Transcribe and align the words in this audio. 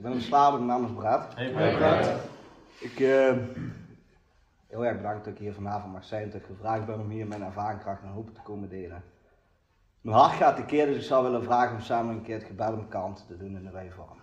Ik 0.00 0.06
ben 0.06 0.14
een 0.14 0.20
verslaafde, 0.20 0.58
mijn 0.58 0.80
naam 0.80 1.04
is. 1.04 1.34
Hey, 1.34 1.74
Brad. 1.76 2.10
Ik, 2.78 3.00
uh, 3.00 3.32
heel 4.66 4.84
erg 4.86 4.96
bedankt 4.96 5.24
dat 5.24 5.32
ik 5.32 5.38
hier 5.38 5.52
vanavond 5.52 5.92
mag 5.92 6.04
zijn, 6.04 6.30
dat 6.30 6.40
ik 6.40 6.46
gevraagd 6.46 6.86
ben 6.86 7.00
om 7.00 7.10
hier 7.10 7.26
mijn 7.26 7.42
ervaringskracht 7.42 8.02
en 8.02 8.08
hoop 8.08 8.34
te 8.34 8.40
komen 8.40 8.68
delen. 8.68 9.02
Mijn 10.00 10.16
hart 10.16 10.32
gaat 10.32 10.58
een 10.58 10.66
keer, 10.66 10.86
dus 10.86 10.96
ik 10.96 11.02
zou 11.02 11.24
willen 11.24 11.42
vragen 11.42 11.76
om 11.76 11.82
samen 11.82 12.14
een 12.14 12.22
keer 12.22 12.34
het 12.34 12.44
gebed 12.46 12.72
om 12.72 12.88
kant 12.88 13.24
te 13.26 13.36
doen 13.36 13.56
in 13.56 13.64
de 13.64 13.70
wijvorm. 13.70 14.18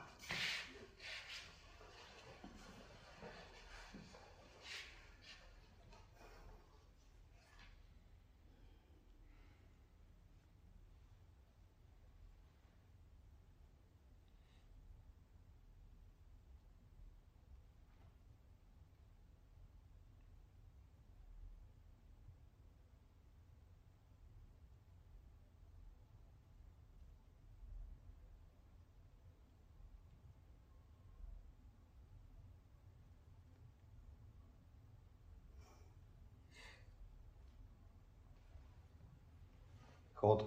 God. 40.17 40.45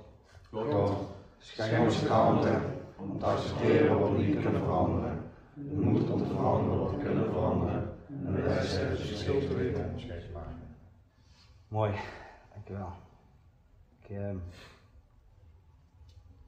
God, 0.50 0.96
schenk 1.38 1.84
ons 1.84 2.02
kalmte 2.06 2.60
om 2.96 3.18
te 3.18 3.24
accepteren 3.24 3.98
wat 3.98 4.10
we 4.10 4.18
niet 4.18 4.42
kunnen 4.42 4.60
veranderen. 4.60 5.30
De 5.54 5.76
moed 5.76 6.10
om 6.10 6.18
te 6.18 6.24
veranderen 6.24 6.78
wat 6.78 6.90
we 6.90 6.96
kunnen 6.96 7.24
veranderen. 7.24 7.96
En 8.08 8.32
de 8.34 8.42
wijsheid 8.42 8.90
het 8.90 9.00
verschil 9.00 9.40
te 9.40 9.54
weten 9.54 9.94
maken. 10.32 10.76
Mooi, 11.68 11.92
dankjewel. 12.52 12.92
Ik, 14.00 14.10
uh, 14.10 14.30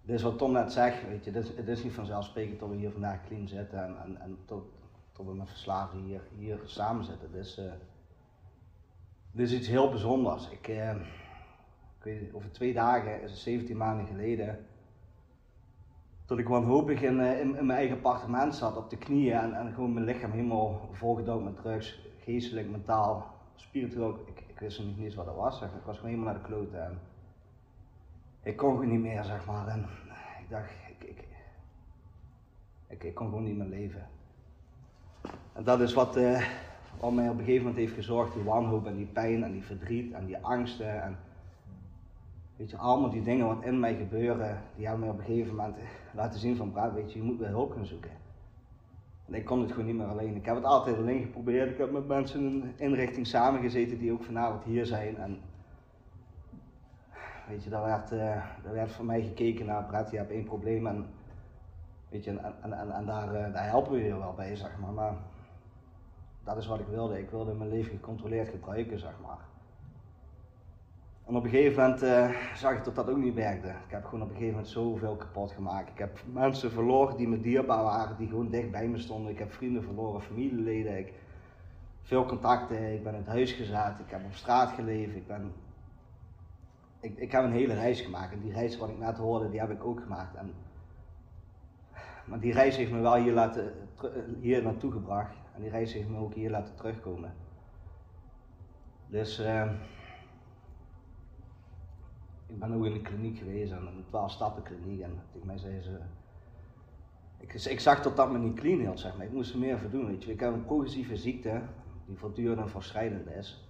dit 0.02 0.16
is 0.16 0.22
wat 0.22 0.38
Tom 0.38 0.52
net 0.52 0.72
zegt, 0.72 1.08
weet 1.08 1.24
je, 1.24 1.30
dit 1.30 1.44
is, 1.44 1.56
het 1.56 1.68
is 1.68 1.82
niet 1.82 1.92
vanzelfsprekend 1.92 2.60
dat 2.60 2.68
we 2.68 2.76
hier 2.76 2.90
vandaag 2.90 3.26
clean 3.26 3.48
zitten 3.48 3.84
en, 3.84 3.96
en, 4.04 4.20
en 4.20 4.38
tot, 4.44 4.64
tot 5.12 5.26
we 5.26 5.34
met 5.34 5.48
verslaafden 5.48 6.02
hier, 6.02 6.20
hier 6.36 6.58
samen 6.64 7.04
zitten. 7.04 7.32
Dit 7.32 7.44
is, 7.44 7.58
uh, 7.58 7.72
dit 9.30 9.50
is 9.50 9.58
iets 9.58 9.68
heel 9.68 9.88
bijzonders. 9.90 10.48
Ik, 10.48 10.68
uh, 10.68 10.94
ik 12.04 12.20
weet, 12.20 12.34
over 12.34 12.52
twee 12.52 12.72
dagen, 12.72 13.22
is 13.22 13.30
het 13.30 13.40
17 13.40 13.76
maanden 13.76 14.06
geleden, 14.06 14.66
dat 16.26 16.38
ik 16.38 16.48
wanhopig 16.48 17.02
in, 17.02 17.20
in, 17.20 17.56
in, 17.56 17.66
mijn 17.66 17.78
eigen 17.78 17.96
appartement 17.96 18.54
zat, 18.54 18.76
op 18.76 18.90
de 18.90 18.96
knieën 18.96 19.38
en, 19.38 19.54
en 19.54 19.72
gewoon 19.72 19.92
mijn 19.92 20.06
lichaam 20.06 20.30
helemaal 20.30 20.88
volgedouwd 20.92 21.44
met 21.44 21.56
drugs, 21.56 22.00
geestelijk, 22.18 22.70
mentaal, 22.70 23.34
spiritueel. 23.54 24.18
Ik, 24.26 24.44
ik 24.46 24.58
wist 24.58 24.78
nog 24.78 24.96
niet 24.96 25.04
eens 25.04 25.14
wat 25.14 25.26
dat 25.26 25.34
was, 25.34 25.62
ik 25.62 25.68
was 25.84 25.96
gewoon 25.96 26.10
helemaal 26.10 26.32
naar 26.32 26.42
de 26.42 26.48
kloten 26.48 26.84
en 26.84 26.98
ik 28.42 28.56
kon 28.56 28.70
gewoon 28.70 28.90
niet 28.90 29.00
meer, 29.00 29.24
zeg 29.24 29.46
maar. 29.46 29.68
En 29.68 29.86
ik 30.40 30.50
dacht, 30.50 30.70
ik, 30.70 31.08
ik, 31.08 31.24
ik, 32.86 33.04
ik 33.04 33.14
kon 33.14 33.28
gewoon 33.28 33.44
niet 33.44 33.56
meer 33.56 33.66
leven. 33.66 34.06
En 35.52 35.64
dat 35.64 35.80
is 35.80 35.92
wat, 35.92 36.16
uh, 36.16 36.46
wat 37.00 37.12
mij 37.12 37.28
op 37.28 37.38
een 37.38 37.44
gegeven 37.44 37.66
moment 37.66 37.76
heeft 37.76 37.94
gezorgd, 37.94 38.34
die 38.34 38.42
wanhoop 38.42 38.86
en 38.86 38.96
die 38.96 39.06
pijn 39.06 39.44
en 39.44 39.52
die 39.52 39.64
verdriet 39.64 40.12
en 40.12 40.26
die 40.26 40.38
angsten. 40.38 41.02
En, 41.02 41.18
Weet 42.56 42.70
je, 42.70 42.76
allemaal 42.76 43.10
die 43.10 43.22
dingen 43.22 43.46
wat 43.46 43.62
in 43.62 43.80
mij 43.80 43.94
gebeuren, 43.94 44.62
die 44.76 44.86
hebben 44.86 45.04
mij 45.04 45.14
op 45.14 45.18
een 45.18 45.24
gegeven 45.24 45.54
moment 45.54 45.76
laten 46.14 46.40
zien 46.40 46.56
van, 46.56 46.72
Brad, 46.72 46.92
weet 46.92 47.12
je, 47.12 47.18
je 47.18 47.24
moet 47.24 47.38
weer 47.38 47.48
hulp 47.48 47.72
gaan 47.72 47.86
zoeken. 47.86 48.10
En 49.26 49.34
ik 49.34 49.44
kon 49.44 49.60
het 49.60 49.70
gewoon 49.70 49.86
niet 49.86 49.96
meer 49.96 50.06
alleen. 50.06 50.36
Ik 50.36 50.44
heb 50.44 50.54
het 50.54 50.64
altijd 50.64 50.96
alleen 50.96 51.22
geprobeerd. 51.22 51.70
Ik 51.70 51.78
heb 51.78 51.92
met 51.92 52.06
mensen 52.06 52.40
in 52.40 52.46
een 52.46 52.72
inrichting 52.76 53.26
samengezeten 53.26 53.98
die 53.98 54.12
ook 54.12 54.24
vanavond 54.24 54.64
hier 54.64 54.86
zijn. 54.86 55.16
En 55.16 55.40
weet 57.48 57.64
je, 57.64 57.70
daar 57.70 57.84
werd, 57.84 58.12
uh, 58.12 58.18
daar 58.62 58.72
werd 58.72 58.92
voor 58.92 59.04
mij 59.04 59.22
gekeken 59.22 59.66
naar, 59.66 59.84
Brad, 59.84 60.10
je 60.10 60.16
hebt 60.16 60.30
één 60.30 60.44
probleem 60.44 60.86
en, 60.86 61.06
weet 62.08 62.24
je, 62.24 62.30
en, 62.30 62.54
en, 62.62 62.92
en, 62.92 63.06
daar, 63.06 63.34
uh, 63.34 63.52
daar 63.52 63.68
helpen 63.68 63.92
we 63.92 64.04
je 64.04 64.18
wel 64.18 64.34
bij, 64.34 64.56
zeg 64.56 64.78
maar. 64.78 64.92
Maar 64.92 65.14
dat 66.44 66.56
is 66.56 66.66
wat 66.66 66.80
ik 66.80 66.86
wilde. 66.86 67.18
Ik 67.18 67.30
wilde 67.30 67.54
mijn 67.54 67.70
leven 67.70 67.90
gecontroleerd 67.90 68.48
gebruiken, 68.48 68.98
zeg 68.98 69.14
maar. 69.22 69.38
En 71.26 71.36
op 71.36 71.44
een 71.44 71.50
gegeven 71.50 71.82
moment 71.82 72.02
uh, 72.02 72.30
zag 72.54 72.72
ik 72.72 72.84
dat 72.84 72.94
dat 72.94 73.08
ook 73.08 73.16
niet 73.16 73.34
werkte. 73.34 73.68
Ik 73.68 73.90
heb 73.90 74.04
gewoon 74.04 74.22
op 74.22 74.28
een 74.28 74.34
gegeven 74.34 74.54
moment 74.54 74.72
zoveel 74.72 75.16
kapot 75.16 75.52
gemaakt. 75.52 75.88
Ik 75.88 75.98
heb 75.98 76.18
mensen 76.32 76.70
verloren 76.70 77.16
die 77.16 77.28
me 77.28 77.40
dierbaar 77.40 77.82
waren, 77.82 78.16
die 78.16 78.28
gewoon 78.28 78.50
dicht 78.50 78.70
bij 78.70 78.88
me 78.88 78.98
stonden. 78.98 79.32
Ik 79.32 79.38
heb 79.38 79.52
vrienden 79.52 79.82
verloren, 79.82 80.22
familieleden. 80.22 80.98
Ik, 80.98 81.12
veel 82.02 82.26
contacten. 82.26 82.94
Ik 82.94 83.02
ben 83.02 83.14
uit 83.14 83.26
huis 83.26 83.52
gezet. 83.52 83.98
Ik 83.98 84.10
heb 84.10 84.24
op 84.24 84.34
straat 84.34 84.70
geleefd. 84.70 85.16
Ik, 85.16 85.26
ben, 85.26 85.52
ik, 87.00 87.16
ik 87.18 87.32
heb 87.32 87.44
een 87.44 87.52
hele 87.52 87.74
reis 87.74 88.00
gemaakt. 88.00 88.32
En 88.32 88.40
die 88.40 88.52
reis 88.52 88.78
wat 88.78 88.88
ik 88.88 88.98
net 88.98 89.16
hoorde, 89.16 89.50
die 89.50 89.60
heb 89.60 89.70
ik 89.70 89.84
ook 89.84 90.00
gemaakt. 90.00 90.34
En, 90.34 90.52
maar 92.24 92.40
die 92.40 92.52
reis 92.52 92.76
heeft 92.76 92.92
me 92.92 93.00
wel 93.00 93.16
hier, 93.16 93.32
laten, 93.32 93.72
hier 94.40 94.62
naartoe 94.62 94.92
gebracht. 94.92 95.34
En 95.54 95.62
die 95.62 95.70
reis 95.70 95.92
heeft 95.92 96.08
me 96.08 96.18
ook 96.18 96.34
hier 96.34 96.50
laten 96.50 96.74
terugkomen. 96.74 97.34
Dus... 99.06 99.40
Uh, 99.40 99.70
ik 102.52 102.58
ben 102.58 102.74
ook 102.74 102.84
in 102.84 102.92
de 102.92 103.00
kliniek 103.00 103.38
geweest, 103.38 103.72
en 103.72 103.86
een 103.86 104.04
12 104.08 104.30
stappen 104.30 104.62
kliniek. 104.62 105.00
En 105.00 105.22
tegen 105.32 105.46
mij 105.46 105.58
zei 105.58 105.80
ze. 105.80 105.98
Ik, 107.38 107.54
ik 107.54 107.80
zag 107.80 108.02
dat 108.02 108.16
dat 108.16 108.32
me 108.32 108.38
niet 108.38 108.54
clean 108.54 108.78
hield, 108.78 109.00
zeg 109.00 109.16
maar. 109.16 109.26
Ik 109.26 109.32
moest 109.32 109.52
er 109.52 109.58
meer 109.58 109.78
voor 109.78 109.90
doen. 109.90 110.06
Weet 110.06 110.24
je. 110.24 110.32
Ik 110.32 110.40
heb 110.40 110.52
een 110.52 110.64
progressieve 110.64 111.16
ziekte 111.16 111.62
die 112.06 112.16
voortdurend 112.16 112.60
en 112.60 112.68
verschrijdend 112.68 113.26
is. 113.26 113.68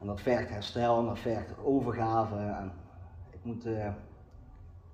En 0.00 0.06
dat 0.06 0.20
vergt 0.20 0.48
herstel 0.48 0.98
en 0.98 1.06
dat 1.06 1.18
vergt 1.18 1.58
overgave. 1.64 2.36
En 2.36 2.72
ik 3.30 3.40
moet. 3.42 3.66
Uh, 3.66 3.86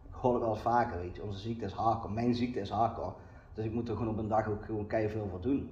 ik 0.09 0.21
hoor 0.21 0.35
het 0.35 0.43
wel 0.43 0.57
vaker, 0.57 1.01
weet 1.01 1.17
je. 1.17 1.23
Onze 1.23 1.39
ziekte 1.39 1.65
is 1.65 1.73
hardcore. 1.73 2.15
Mijn 2.15 2.35
ziekte 2.35 2.61
is 2.61 2.71
hardcore. 2.71 3.13
Dus 3.55 3.65
ik 3.65 3.73
moet 3.73 3.89
er 3.89 3.97
gewoon 3.97 4.13
op 4.13 4.19
een 4.19 4.29
dag 4.29 4.49
ook 4.49 4.65
gewoon 4.65 4.87
keihard 4.87 5.13
veel 5.15 5.29
voor 5.29 5.41
doen. 5.41 5.71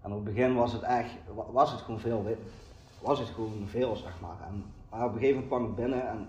En 0.00 0.10
op 0.10 0.24
het 0.24 0.34
begin 0.34 0.54
was 0.54 0.72
het 0.72 0.82
echt, 0.82 1.10
was 1.52 1.72
het 1.72 1.80
gewoon 1.80 2.00
veel, 2.00 2.36
was 3.02 3.18
het 3.18 3.28
gewoon 3.28 3.66
veel, 3.66 3.96
zeg 3.96 4.20
maar. 4.20 4.36
En, 4.46 4.64
op 5.02 5.12
een 5.12 5.18
gegeven 5.18 5.34
moment 5.34 5.46
kwam 5.46 5.64
ik 5.64 5.74
binnen 5.74 6.08
en 6.08 6.28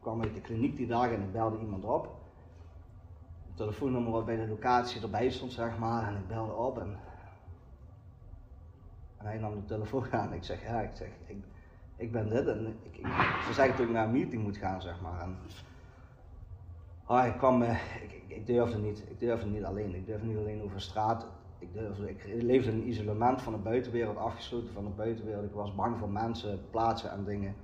kwam 0.00 0.22
uit 0.22 0.34
de 0.34 0.40
kliniek 0.40 0.76
die 0.76 0.86
dag 0.86 1.10
en 1.10 1.22
ik 1.22 1.32
belde 1.32 1.58
iemand 1.58 1.84
op. 1.84 2.04
Het 3.46 3.56
telefoonnummer 3.56 4.12
wat 4.12 4.24
bij 4.24 4.36
de 4.36 4.48
locatie 4.48 5.02
erbij 5.02 5.30
stond, 5.30 5.52
zeg 5.52 5.78
maar, 5.78 6.08
en 6.08 6.16
ik 6.16 6.26
belde 6.26 6.52
op 6.52 6.78
en, 6.78 6.98
hij 9.16 9.38
nam 9.38 9.54
de 9.54 9.64
telefoon 9.64 10.12
aan. 10.12 10.32
Ik 10.32 10.44
zeg, 10.44 10.62
ja, 10.62 10.80
ik 10.80 10.90
zeg, 10.94 11.08
ik, 11.26 11.44
ik 11.96 12.12
ben 12.12 12.28
dit 12.28 12.46
en 12.46 12.66
ik, 12.82 12.96
ik, 12.96 13.06
ze 13.46 13.52
zeggen 13.52 13.76
dat 13.76 13.86
ik 13.86 13.92
naar 13.92 14.04
een 14.04 14.12
meeting 14.12 14.42
moet 14.42 14.56
gaan, 14.56 14.82
zeg 14.82 15.00
maar. 15.00 15.20
En, 15.20 15.36
oh, 17.06 17.26
ik 17.26 17.36
kwam, 17.38 17.62
ik, 17.62 18.12
ik, 18.12 18.24
ik 18.26 18.46
durfde 18.46 18.78
niet, 18.78 19.04
ik 19.08 19.20
durfde 19.20 19.48
niet 19.48 19.64
alleen, 19.64 19.94
ik 19.94 20.06
durfde 20.06 20.26
niet 20.26 20.38
alleen 20.38 20.62
over 20.62 20.80
straat 20.80 21.26
ik, 21.62 22.24
ik 22.24 22.42
leefde 22.42 22.70
in 22.70 22.88
isolement 22.88 23.42
van 23.42 23.52
de 23.52 23.58
buitenwereld, 23.58 24.16
afgesloten 24.16 24.72
van 24.72 24.84
de 24.84 24.90
buitenwereld. 24.90 25.44
Ik 25.44 25.54
was 25.54 25.74
bang 25.74 25.98
voor 25.98 26.10
mensen, 26.10 26.60
plaatsen 26.70 27.10
en 27.10 27.24
dingen. 27.24 27.54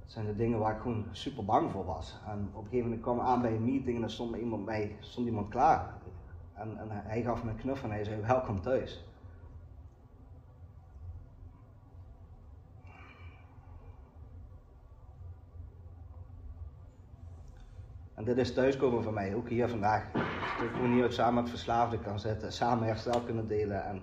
Dat 0.00 0.10
zijn 0.10 0.26
de 0.26 0.36
dingen 0.36 0.58
waar 0.58 0.74
ik 0.74 0.80
gewoon 0.80 1.04
super 1.10 1.44
bang 1.44 1.70
voor 1.70 1.84
was. 1.84 2.18
En 2.26 2.48
op 2.52 2.62
een 2.62 2.68
gegeven 2.68 2.84
moment 2.84 3.02
kwam 3.02 3.16
ik 3.16 3.22
aan 3.22 3.42
bij 3.42 3.54
een 3.54 3.64
meeting 3.64 3.96
en 3.96 4.02
er 4.02 4.10
stond 4.10 4.36
iemand, 4.36 4.64
bij, 4.64 4.96
stond 5.00 5.26
iemand 5.26 5.48
klaar. 5.48 5.94
En, 6.54 6.78
en 6.78 6.88
hij 6.90 7.22
gaf 7.22 7.44
me 7.44 7.50
een 7.50 7.56
knuffel 7.56 7.88
en 7.88 7.94
hij 7.94 8.04
zei, 8.04 8.20
welkom 8.20 8.60
thuis. 8.60 9.04
En 18.22 18.28
dit 18.28 18.38
is 18.38 18.54
thuiskomen 18.54 19.02
voor 19.02 19.12
mij, 19.12 19.34
ook 19.34 19.48
hier 19.48 19.68
vandaag. 19.68 20.12
Dat 20.12 20.66
ik 20.66 20.74
gewoon 20.74 20.92
hier 20.92 21.12
samen 21.12 21.42
met 21.42 21.50
verslaafden 21.50 22.02
kan 22.02 22.20
zitten, 22.20 22.52
samen 22.52 22.86
herstel 22.86 23.20
kunnen 23.20 23.48
delen. 23.48 23.84
En, 23.84 24.02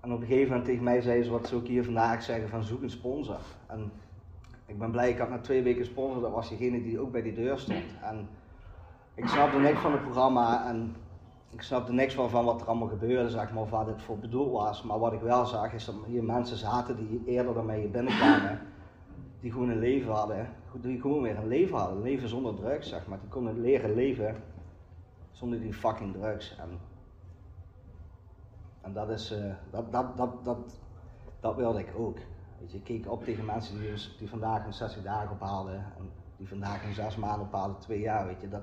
en 0.00 0.12
op 0.12 0.20
een 0.20 0.26
gegeven 0.26 0.48
moment 0.48 0.64
tegen 0.64 0.84
mij 0.84 1.00
zei 1.00 1.22
ze 1.22 1.30
wat 1.30 1.48
ze 1.48 1.54
ook 1.54 1.66
hier 1.66 1.84
vandaag 1.84 2.22
zeggen 2.22 2.48
van 2.48 2.62
zoek 2.62 2.82
een 2.82 2.90
sponsor. 2.90 3.38
En 3.66 3.92
ik 4.66 4.78
ben 4.78 4.90
blij, 4.90 5.10
ik 5.10 5.18
had 5.18 5.28
na 5.28 5.38
twee 5.38 5.62
weken 5.62 5.84
sponsor, 5.84 6.22
dat 6.22 6.30
was 6.30 6.48
diegene 6.48 6.82
die 6.82 7.00
ook 7.00 7.12
bij 7.12 7.22
die 7.22 7.34
deur 7.34 7.58
stond. 7.58 7.84
En 8.02 8.28
ik 9.14 9.28
snapte 9.28 9.58
niks 9.58 9.80
van 9.80 9.92
het 9.92 10.02
programma 10.02 10.68
en 10.68 10.96
ik 11.50 11.62
snapte 11.62 11.92
niks 11.92 12.14
van, 12.14 12.30
van 12.30 12.44
wat 12.44 12.60
er 12.60 12.66
allemaal 12.66 12.88
gebeurde, 12.88 13.30
zeg 13.30 13.52
maar, 13.52 13.62
of 13.62 13.70
wat 13.70 13.86
het 13.86 14.02
voor 14.02 14.18
bedoeld 14.18 14.52
was. 14.52 14.82
Maar 14.82 14.98
wat 14.98 15.12
ik 15.12 15.20
wel 15.20 15.46
zag 15.46 15.72
is 15.72 15.84
dat 15.84 15.94
hier 16.06 16.24
mensen 16.24 16.56
zaten 16.56 16.96
die 16.96 17.22
eerder 17.26 17.54
dan 17.54 17.66
mij 17.66 17.90
binnenkwamen, 17.90 18.60
die 19.40 19.52
gewoon 19.52 19.68
een 19.68 19.78
leven 19.78 20.12
hadden 20.12 20.57
die 20.72 21.00
gewoon 21.00 21.22
weer 21.22 21.36
een 21.36 21.48
leven 21.48 21.76
hadden. 21.76 21.96
Een 21.96 22.02
leven 22.02 22.28
zonder 22.28 22.54
drugs, 22.54 22.88
zeg 22.88 23.06
maar. 23.06 23.20
Die 23.20 23.28
konden 23.28 23.60
leren 23.60 23.94
leven 23.94 24.36
zonder 25.30 25.60
die 25.60 25.72
fucking 25.72 26.12
drugs. 26.12 26.56
En, 26.58 26.78
en 28.80 28.92
dat 28.92 29.10
is, 29.10 29.32
uh, 29.32 29.54
dat, 29.70 29.92
dat, 29.92 30.16
dat, 30.16 30.44
dat, 30.44 30.78
dat 31.40 31.56
wilde 31.56 31.78
ik 31.78 31.92
ook. 31.96 32.18
Weet 32.60 32.70
je, 32.70 32.76
ik 32.76 32.84
keek 32.84 33.10
op 33.10 33.24
tegen 33.24 33.44
mensen 33.44 33.78
die, 33.78 33.92
die 34.18 34.28
vandaag 34.28 34.66
een 34.66 34.72
60 34.72 35.02
dagen 35.02 35.30
ophaalden. 35.30 35.74
En 35.74 36.10
die 36.36 36.48
vandaag 36.48 36.84
een 36.84 36.94
6 36.94 37.16
maanden 37.16 37.46
ophaalden, 37.46 37.78
twee 37.78 38.00
jaar, 38.00 38.26
weet 38.26 38.40
je. 38.40 38.48
Dat, 38.48 38.62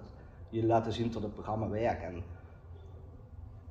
je 0.49 0.65
laten 0.65 0.93
zien 0.93 1.09
tot 1.09 1.23
het 1.23 1.33
programma 1.33 1.69
werkt. 1.69 2.03
En 2.03 2.23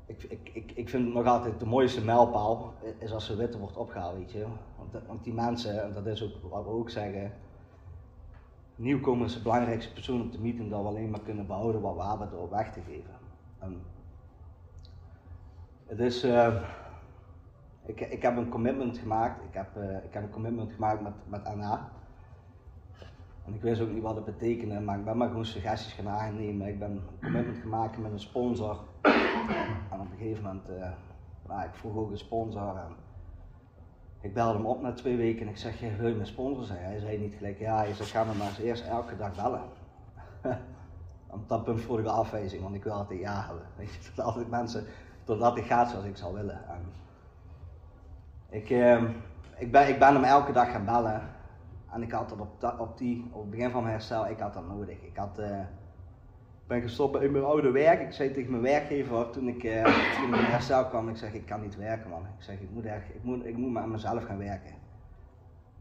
ik, 0.06 0.22
ik, 0.22 0.50
ik, 0.52 0.72
ik 0.72 0.88
vind 0.88 1.14
nog 1.14 1.26
altijd 1.26 1.60
de 1.60 1.66
mooiste 1.66 2.04
mijlpaal 2.04 2.74
is 2.98 3.12
als 3.12 3.26
de 3.26 3.36
witte 3.36 3.58
wordt 3.58 3.76
opgehaald, 3.76 4.16
weet 4.16 4.32
je. 4.32 4.46
Want, 4.76 5.06
want 5.06 5.24
die 5.24 5.32
mensen, 5.32 5.82
en 5.82 5.92
dat 5.92 6.06
is 6.06 6.22
ook 6.22 6.50
wat 6.50 6.64
we 6.64 6.70
ook 6.70 6.90
zeggen, 6.90 7.32
nieuwkomers 8.76 9.34
de 9.34 9.42
belangrijkste 9.42 9.92
persoon 9.92 10.20
op 10.20 10.32
de 10.32 10.40
meeting 10.40 10.70
dat 10.70 10.82
we 10.82 10.88
alleen 10.88 11.10
maar 11.10 11.20
kunnen 11.20 11.46
behouden 11.46 11.80
wat 11.80 11.96
we 11.96 12.02
hebben 12.02 12.30
door 12.30 12.50
weg 12.50 12.72
te 12.72 12.80
geven. 12.80 13.14
En 13.58 13.82
het 15.86 15.98
is, 15.98 16.24
uh, 16.24 16.62
ik, 17.86 18.00
ik 18.00 18.22
heb 18.22 18.36
een 18.36 18.48
commitment 18.48 18.98
gemaakt, 18.98 19.42
ik 19.42 19.54
heb, 19.54 19.76
uh, 19.76 20.04
ik 20.04 20.12
heb 20.12 20.22
een 20.22 20.30
commitment 20.30 20.72
gemaakt 20.72 21.00
met, 21.00 21.12
met 21.28 21.44
Anna. 21.44 21.88
En 23.46 23.54
ik 23.54 23.62
wist 23.62 23.80
ook 23.80 23.90
niet 23.90 24.02
wat 24.02 24.14
het 24.14 24.24
betekende, 24.24 24.80
maar 24.80 24.98
ik 24.98 25.04
ben 25.04 25.16
maar 25.16 25.28
gewoon 25.28 25.44
suggesties 25.44 25.92
gaan 25.92 26.08
aannemen. 26.08 26.68
Ik 26.68 26.78
ben 26.78 26.90
een 26.90 27.18
commitment 27.22 27.58
gemaakt 27.58 27.98
met 27.98 28.12
een 28.12 28.20
sponsor. 28.20 28.78
En 29.90 30.00
op 30.00 30.10
een 30.10 30.18
gegeven 30.18 30.42
moment, 30.42 30.70
uh, 30.70 30.90
nou, 31.48 31.64
ik 31.64 31.74
vroeg 31.74 31.96
ook 31.96 32.10
een 32.10 32.18
sponsor. 32.18 32.76
En 32.76 32.96
ik 34.24 34.34
belde 34.34 34.56
hem 34.56 34.66
op 34.66 34.82
na 34.82 34.92
twee 34.92 35.16
weken 35.16 35.46
en 35.46 35.48
ik 35.48 35.56
zeg, 35.56 35.80
wil 35.98 36.08
je 36.08 36.14
mijn 36.14 36.26
sponsor 36.26 36.64
zijn? 36.64 36.84
Hij 36.84 36.98
zei 36.98 37.18
niet 37.18 37.34
gelijk, 37.34 37.58
ja, 37.58 37.82
je 37.82 37.94
zegt, 37.94 38.10
ga 38.10 38.24
me 38.24 38.34
maar 38.34 38.46
eens 38.46 38.58
eerst 38.58 38.84
elke 38.84 39.16
dag 39.16 39.34
bellen. 39.34 39.62
op 41.36 41.48
dat 41.48 41.64
punt 41.64 41.80
voelde 41.80 42.02
ik 42.02 42.08
afwijzing, 42.08 42.62
want 42.62 42.74
ik 42.74 42.84
wil 42.84 42.92
altijd 42.92 43.20
ja 43.20 43.44
hebben. 43.46 43.66
Weet 43.76 43.94
je, 43.94 44.10
dat 44.14 44.24
altijd 44.24 44.50
mensen, 44.50 44.84
totdat 45.24 45.56
het 45.56 45.64
gaat 45.64 45.90
zoals 45.90 46.04
ik 46.04 46.16
zou 46.16 46.34
willen. 46.34 46.68
En 46.68 46.92
ik, 48.48 48.70
uh, 48.70 49.02
ik, 49.56 49.72
ben, 49.72 49.88
ik 49.88 49.98
ben 49.98 50.14
hem 50.14 50.24
elke 50.24 50.52
dag 50.52 50.70
gaan 50.70 50.84
bellen. 50.84 51.22
En 51.92 52.02
ik 52.02 52.12
had 52.12 52.28
dat 52.28 52.40
op, 52.40 52.74
op, 52.78 52.98
die, 52.98 53.28
op 53.32 53.40
het 53.40 53.50
begin 53.50 53.70
van 53.70 53.82
mijn 53.82 53.94
herstel, 53.94 54.28
ik 54.28 54.38
had 54.38 54.54
dat 54.54 54.68
nodig. 54.68 55.02
Ik 55.02 55.16
had, 55.16 55.38
uh, 55.40 55.60
ben 56.66 56.82
gestopt 56.82 57.22
in 57.22 57.32
mijn 57.32 57.44
oude 57.44 57.70
werk. 57.70 58.00
Ik 58.00 58.12
zei 58.12 58.32
tegen 58.32 58.50
mijn 58.50 58.62
werkgever 58.62 59.30
toen 59.30 59.48
ik, 59.48 59.62
uh, 59.62 59.84
toen 60.14 60.34
ik 60.34 60.38
in 60.38 60.44
herstel 60.44 60.86
kwam, 60.86 61.08
ik 61.08 61.16
zeg 61.16 61.32
ik 61.32 61.46
kan 61.46 61.60
niet 61.60 61.76
werken 61.76 62.10
man. 62.10 62.22
Ik 62.22 62.42
zeg 62.42 62.60
ik 62.60 62.70
moet, 62.70 62.84
echt, 62.84 63.08
ik 63.14 63.22
moet, 63.22 63.44
ik 63.44 63.56
moet 63.56 63.72
maar 63.72 63.82
aan 63.82 63.90
mezelf 63.90 64.24
gaan 64.24 64.38
werken. 64.38 64.74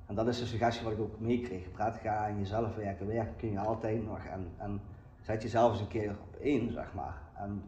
En 0.05 0.15
dat 0.15 0.27
is 0.27 0.39
de 0.39 0.45
suggestie 0.45 0.83
wat 0.83 0.93
ik 0.93 0.99
ook 0.99 1.19
meekreeg. 1.19 1.71
Praat, 1.71 1.97
ga 1.97 2.15
aan 2.15 2.39
jezelf 2.39 2.75
werken. 2.75 3.07
Werken 3.07 3.35
kun 3.35 3.51
je 3.51 3.59
altijd 3.59 4.05
nog. 4.05 4.25
En, 4.25 4.51
en 4.57 4.81
zet 5.21 5.41
jezelf 5.41 5.71
eens 5.71 5.81
een 5.81 5.87
keer 5.87 6.09
op 6.09 6.41
één, 6.41 6.71
zeg 6.71 6.93
maar. 6.93 7.21
En 7.33 7.63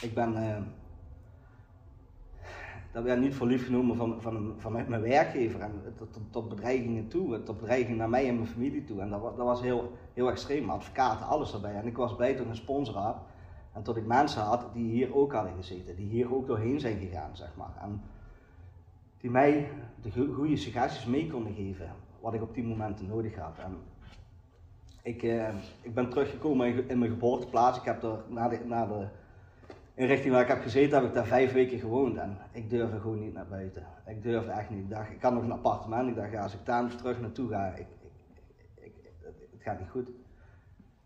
ik 0.00 0.14
ben, 0.14 0.32
uh, 0.32 0.56
dat 2.92 3.02
werd 3.02 3.20
niet 3.20 3.34
voor 3.34 3.46
lief 3.46 3.64
genomen 3.64 3.96
van, 3.96 4.20
van, 4.20 4.54
van 4.56 4.72
mijn 4.72 5.00
werkgever 5.00 5.60
en 5.60 5.94
tot, 5.96 6.18
tot, 6.30 6.48
bedreigingen 6.48 7.08
toe, 7.08 7.42
tot 7.42 7.60
bedreigingen 7.60 7.96
naar 7.96 8.08
mij 8.08 8.28
en 8.28 8.34
mijn 8.34 8.46
familie 8.46 8.84
toe. 8.84 9.00
En 9.00 9.10
dat, 9.10 9.22
dat 9.22 9.46
was 9.46 9.60
heel, 9.60 9.92
heel 10.14 10.30
extreem, 10.30 10.70
advocaten, 10.70 11.26
alles 11.26 11.52
erbij. 11.52 11.74
En 11.74 11.86
ik 11.86 11.96
was 11.96 12.16
blij 12.16 12.32
dat 12.32 12.40
ik 12.40 12.48
een 12.48 12.56
sponsor 12.56 12.96
had 12.96 13.16
en 13.72 13.82
tot 13.82 13.96
ik 13.96 14.06
mensen 14.06 14.42
had 14.42 14.66
die 14.72 14.90
hier 14.90 15.14
ook 15.14 15.32
hadden 15.32 15.52
gezeten, 15.56 15.96
die 15.96 16.08
hier 16.08 16.34
ook 16.34 16.46
doorheen 16.46 16.80
zijn 16.80 16.98
gegaan, 16.98 17.36
zeg 17.36 17.50
maar. 17.56 17.76
En 17.80 18.02
die 19.20 19.30
mij 19.30 19.70
de 20.02 20.10
goede 20.34 20.56
suggesties 20.56 21.06
mee 21.06 21.30
konden 21.30 21.54
geven, 21.54 21.90
wat 22.20 22.34
ik 22.34 22.42
op 22.42 22.54
die 22.54 22.64
momenten 22.64 23.06
nodig 23.06 23.36
had. 23.36 23.58
En 23.58 23.76
ik, 25.02 25.22
eh, 25.22 25.48
ik 25.80 25.94
ben 25.94 26.10
teruggekomen 26.10 26.88
in 26.88 26.98
mijn 26.98 27.10
geboorteplaats. 27.10 27.78
Ik 27.78 27.84
heb 27.84 28.02
er 28.02 28.18
na 28.28 28.48
de, 28.48 28.60
na 28.64 28.86
de 28.86 29.06
inrichting 30.00 30.32
waar 30.32 30.42
ik 30.42 30.48
heb 30.48 30.62
gezeten, 30.62 30.98
heb 30.98 31.08
ik 31.08 31.14
daar 31.14 31.26
vijf 31.26 31.52
weken 31.52 31.78
gewoond. 31.78 32.16
En 32.16 32.38
ik 32.52 32.70
durfde 32.70 33.00
gewoon 33.00 33.18
niet 33.18 33.32
naar 33.32 33.46
buiten. 33.46 33.86
Ik 34.06 34.22
durfde 34.22 34.50
echt 34.50 34.70
niet. 34.70 34.78
Ik 34.78 34.90
dacht, 34.90 35.10
ik 35.10 35.22
had 35.22 35.32
nog 35.32 35.42
een 35.42 35.52
appartement. 35.52 36.08
Ik 36.08 36.14
dacht, 36.14 36.32
ja, 36.32 36.42
als 36.42 36.54
ik 36.54 36.64
daar 36.64 36.96
terug 36.96 37.20
naartoe 37.20 37.48
ga, 37.48 37.66
ik, 37.66 37.86
ik, 38.74 38.92
het 39.50 39.62
gaat 39.62 39.78
niet 39.78 39.88
goed. 39.88 40.08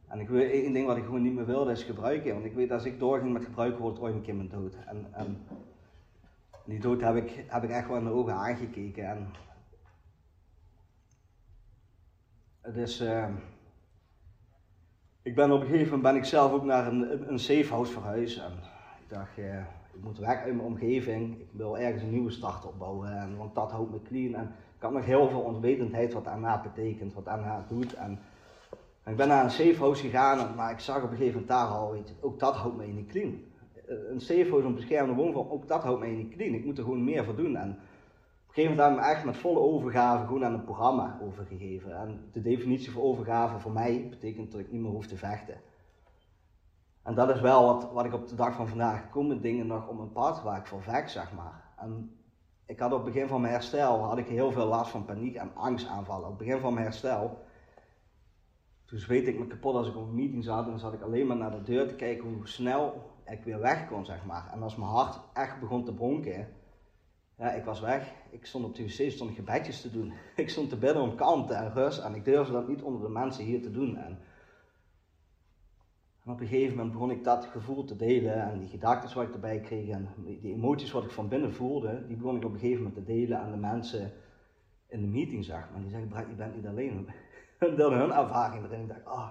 En 0.08 0.20
ik 0.20 0.30
één 0.30 0.72
ding 0.72 0.86
wat 0.86 0.96
ik 0.96 1.04
gewoon 1.04 1.22
niet 1.22 1.34
meer 1.34 1.46
wilde 1.46 1.72
is 1.72 1.82
gebruiken. 1.82 2.32
Want 2.32 2.44
ik 2.44 2.54
weet, 2.54 2.70
als 2.70 2.84
ik 2.84 2.98
doorging 2.98 3.32
met 3.32 3.44
gebruiken, 3.44 3.80
wordt 3.80 3.98
ooit 3.98 4.14
een 4.14 4.22
keer 4.22 4.34
mijn 4.34 4.48
dood. 4.48 4.76
En, 4.86 5.06
en 5.12 5.46
die 6.64 6.80
dood 6.80 7.00
heb 7.00 7.16
ik, 7.16 7.44
heb 7.46 7.62
ik 7.62 7.70
echt 7.70 7.88
wel 7.88 7.96
in 7.96 8.04
de 8.04 8.10
ogen 8.10 8.34
aangekeken. 8.34 9.08
En 9.08 9.28
het 12.60 12.76
is... 12.76 13.00
Uh, 13.00 13.28
ik 15.22 15.34
ben 15.34 15.52
op 15.52 15.60
een 15.60 15.66
gegeven 15.66 15.84
moment 15.84 16.02
ben 16.02 16.16
ik 16.16 16.24
zelf 16.24 16.52
ook 16.52 16.64
naar 16.64 16.86
een, 16.86 17.30
een 17.30 17.38
safe 17.38 17.68
house 17.68 17.92
verhuisd. 17.92 18.42
Ik 19.04 19.10
dacht, 19.10 19.38
eh, 19.38 19.58
ik 19.92 20.02
moet 20.02 20.18
weg 20.18 20.38
uit 20.38 20.54
mijn 20.54 20.66
omgeving. 20.66 21.40
Ik 21.40 21.48
wil 21.50 21.78
ergens 21.78 22.02
een 22.02 22.10
nieuwe 22.10 22.30
start 22.30 22.66
opbouwen. 22.66 23.18
En, 23.18 23.36
want 23.36 23.54
dat 23.54 23.70
houdt 23.70 23.90
me 23.90 24.02
clean. 24.02 24.34
En 24.34 24.54
ik 24.76 24.82
had 24.82 24.92
nog 24.92 25.04
heel 25.04 25.28
veel 25.28 25.40
onwetendheid 25.40 26.12
wat 26.12 26.24
daarna 26.24 26.62
betekent, 26.62 27.14
wat 27.14 27.24
daarna 27.24 27.64
doet. 27.68 27.94
En, 27.94 28.18
ik 29.06 29.16
ben 29.16 29.28
naar 29.28 29.44
een 29.44 29.50
safe 29.50 29.78
house 29.78 30.02
gegaan. 30.02 30.54
Maar 30.54 30.70
ik 30.70 30.78
zag 30.78 30.96
op 30.96 31.10
een 31.10 31.16
gegeven 31.16 31.32
moment 31.32 31.48
daar 31.48 31.66
al, 31.66 31.92
weet 31.92 32.14
ook 32.20 32.38
dat 32.38 32.54
houdt 32.54 32.76
me 32.76 32.86
niet 32.86 33.08
clean. 33.08 33.42
Een 33.86 34.20
safe 34.20 34.48
house, 34.48 34.66
een 34.66 34.74
beschermde 34.74 35.14
woonvorm, 35.14 35.48
ook 35.48 35.68
dat 35.68 35.82
houdt 35.82 36.00
mij 36.00 36.10
niet 36.10 36.34
clean. 36.34 36.54
Ik 36.54 36.64
moet 36.64 36.78
er 36.78 36.84
gewoon 36.84 37.04
meer 37.04 37.24
voor 37.24 37.36
doen. 37.36 37.56
En, 37.56 37.70
op 37.70 38.60
een 38.60 38.62
gegeven 38.62 38.76
moment 38.76 38.98
heb 38.98 39.08
ik 39.08 39.10
me 39.10 39.14
echt 39.14 39.24
met 39.24 39.36
volle 39.36 39.58
overgave 39.58 40.26
gewoon 40.26 40.44
aan 40.44 40.54
een 40.54 40.64
programma 40.64 41.18
overgegeven. 41.22 41.96
En 41.96 42.20
de 42.32 42.42
definitie 42.42 42.90
voor 42.90 43.02
overgave 43.02 43.58
voor 43.58 43.72
mij 43.72 44.06
betekent 44.10 44.52
dat 44.52 44.60
ik 44.60 44.72
niet 44.72 44.82
meer 44.82 44.90
hoef 44.90 45.06
te 45.06 45.16
vechten. 45.16 45.54
En 47.04 47.14
dat 47.14 47.30
is 47.30 47.40
wel 47.40 47.64
wat, 47.64 47.92
wat 47.92 48.04
ik 48.04 48.12
op 48.12 48.28
de 48.28 48.34
dag 48.34 48.54
van 48.54 48.68
vandaag 48.68 49.10
komen 49.10 49.40
dingen 49.40 49.66
nog 49.66 49.88
om 49.88 50.00
een 50.00 50.12
pad 50.12 50.42
waar 50.42 50.58
ik 50.58 50.66
voor 50.66 50.82
vecht, 50.82 51.10
zeg 51.10 51.32
maar. 51.32 51.64
En 51.76 52.16
ik 52.66 52.78
had 52.78 52.92
op 52.92 53.04
het 53.04 53.12
begin 53.12 53.28
van 53.28 53.40
mijn 53.40 53.52
herstel 53.52 54.02
had 54.02 54.18
ik 54.18 54.26
heel 54.26 54.52
veel 54.52 54.66
last 54.66 54.90
van 54.90 55.04
paniek 55.04 55.34
en 55.34 55.54
angstaanvallen. 55.54 56.24
Op 56.24 56.38
het 56.38 56.46
begin 56.46 56.60
van 56.60 56.74
mijn 56.74 56.86
herstel, 56.86 57.38
toen 58.84 58.98
zweet 58.98 59.26
ik 59.26 59.38
me 59.38 59.46
kapot 59.46 59.74
als 59.74 59.88
ik 59.88 59.96
op 59.96 60.02
een 60.02 60.14
meeting 60.14 60.44
zat 60.44 60.64
en 60.64 60.70
dan 60.70 60.78
zat 60.78 60.92
ik 60.92 61.02
alleen 61.02 61.26
maar 61.26 61.36
naar 61.36 61.50
de 61.50 61.62
deur 61.62 61.88
te 61.88 61.94
kijken 61.94 62.28
hoe 62.28 62.48
snel 62.48 63.12
ik 63.26 63.44
weer 63.44 63.60
weg 63.60 63.88
kon, 63.88 64.04
zeg 64.04 64.24
maar. 64.24 64.50
En 64.52 64.62
als 64.62 64.76
mijn 64.76 64.90
hart 64.90 65.20
echt 65.32 65.60
begon 65.60 65.84
te 65.84 65.94
bronken, 65.94 66.48
ja, 67.38 67.52
ik 67.52 67.64
was 67.64 67.80
weg. 67.80 68.12
Ik 68.30 68.46
stond 68.46 68.64
op 68.64 68.74
de 68.74 68.82
wc, 68.82 69.10
stond 69.10 69.34
gebedjes 69.34 69.80
te 69.80 69.90
doen. 69.90 70.12
Ik 70.36 70.48
stond 70.48 70.68
te 70.68 70.76
bidden 70.76 71.02
om 71.02 71.14
kalmte 71.14 71.54
en 71.54 71.72
rust 71.72 71.98
en 71.98 72.14
ik 72.14 72.24
durfde 72.24 72.52
dat 72.52 72.68
niet 72.68 72.82
onder 72.82 73.02
de 73.02 73.08
mensen 73.08 73.44
hier 73.44 73.62
te 73.62 73.70
doen. 73.70 73.96
En, 73.96 74.18
en 76.24 76.32
op 76.32 76.40
een 76.40 76.46
gegeven 76.46 76.76
moment 76.76 76.92
begon 76.92 77.10
ik 77.10 77.24
dat 77.24 77.44
gevoel 77.44 77.84
te 77.84 77.96
delen 77.96 78.50
en 78.50 78.58
die 78.58 78.68
gedachten 78.68 79.16
wat 79.16 79.28
ik 79.28 79.34
erbij 79.34 79.60
kreeg 79.60 79.88
en 79.88 80.08
die 80.16 80.52
emoties 80.52 80.90
wat 80.90 81.04
ik 81.04 81.10
van 81.10 81.28
binnen 81.28 81.54
voelde, 81.54 82.06
die 82.06 82.16
begon 82.16 82.36
ik 82.36 82.44
op 82.44 82.52
een 82.52 82.58
gegeven 82.58 82.82
moment 82.82 83.06
te 83.06 83.12
delen 83.12 83.38
aan 83.38 83.50
de 83.50 83.56
mensen 83.56 84.12
in 84.88 85.00
de 85.00 85.06
meeting, 85.06 85.44
zeg 85.44 85.70
maar. 85.70 85.80
Die 85.80 85.90
zeggen, 85.90 86.28
je 86.28 86.34
bent 86.34 86.54
niet 86.54 86.66
alleen. 86.66 87.08
En 87.58 87.76
deelden 87.76 87.98
hun 87.98 88.12
ervaring 88.12 88.64
erin. 88.64 88.80
Ik 88.80 88.88
dacht, 88.88 89.04
ah, 89.04 89.30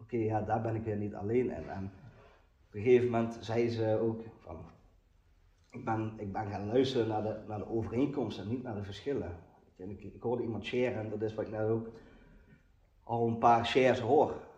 oké, 0.00 0.16
ja, 0.16 0.40
daar 0.40 0.60
ben 0.60 0.74
ik 0.74 0.84
weer 0.84 0.96
niet 0.96 1.14
alleen 1.14 1.50
in. 1.50 1.68
En 1.68 1.92
op 2.68 2.74
een 2.74 2.82
gegeven 2.82 3.10
moment 3.10 3.38
zei 3.40 3.68
ze 3.68 3.98
ook 4.02 4.22
van, 4.38 4.56
ik 5.70 5.84
ben, 5.84 6.12
ik 6.16 6.32
ben 6.32 6.46
gaan 6.46 6.66
luisteren 6.66 7.08
naar 7.08 7.22
de, 7.22 7.36
naar 7.48 7.58
de 7.58 7.68
overeenkomsten 7.68 8.44
en 8.44 8.50
niet 8.50 8.62
naar 8.62 8.74
de 8.74 8.82
verschillen. 8.82 9.36
Ik, 9.76 10.02
ik, 10.02 10.22
hoorde 10.22 10.42
iemand 10.42 10.64
sharen 10.64 10.98
en 10.98 11.10
dat 11.10 11.22
is 11.22 11.34
wat 11.34 11.46
ik 11.46 11.50
net 11.50 11.68
ook 11.68 11.88
al 13.04 13.26
een 13.26 13.38
paar 13.38 13.66
shares 13.66 14.00
hoor. 14.00 14.51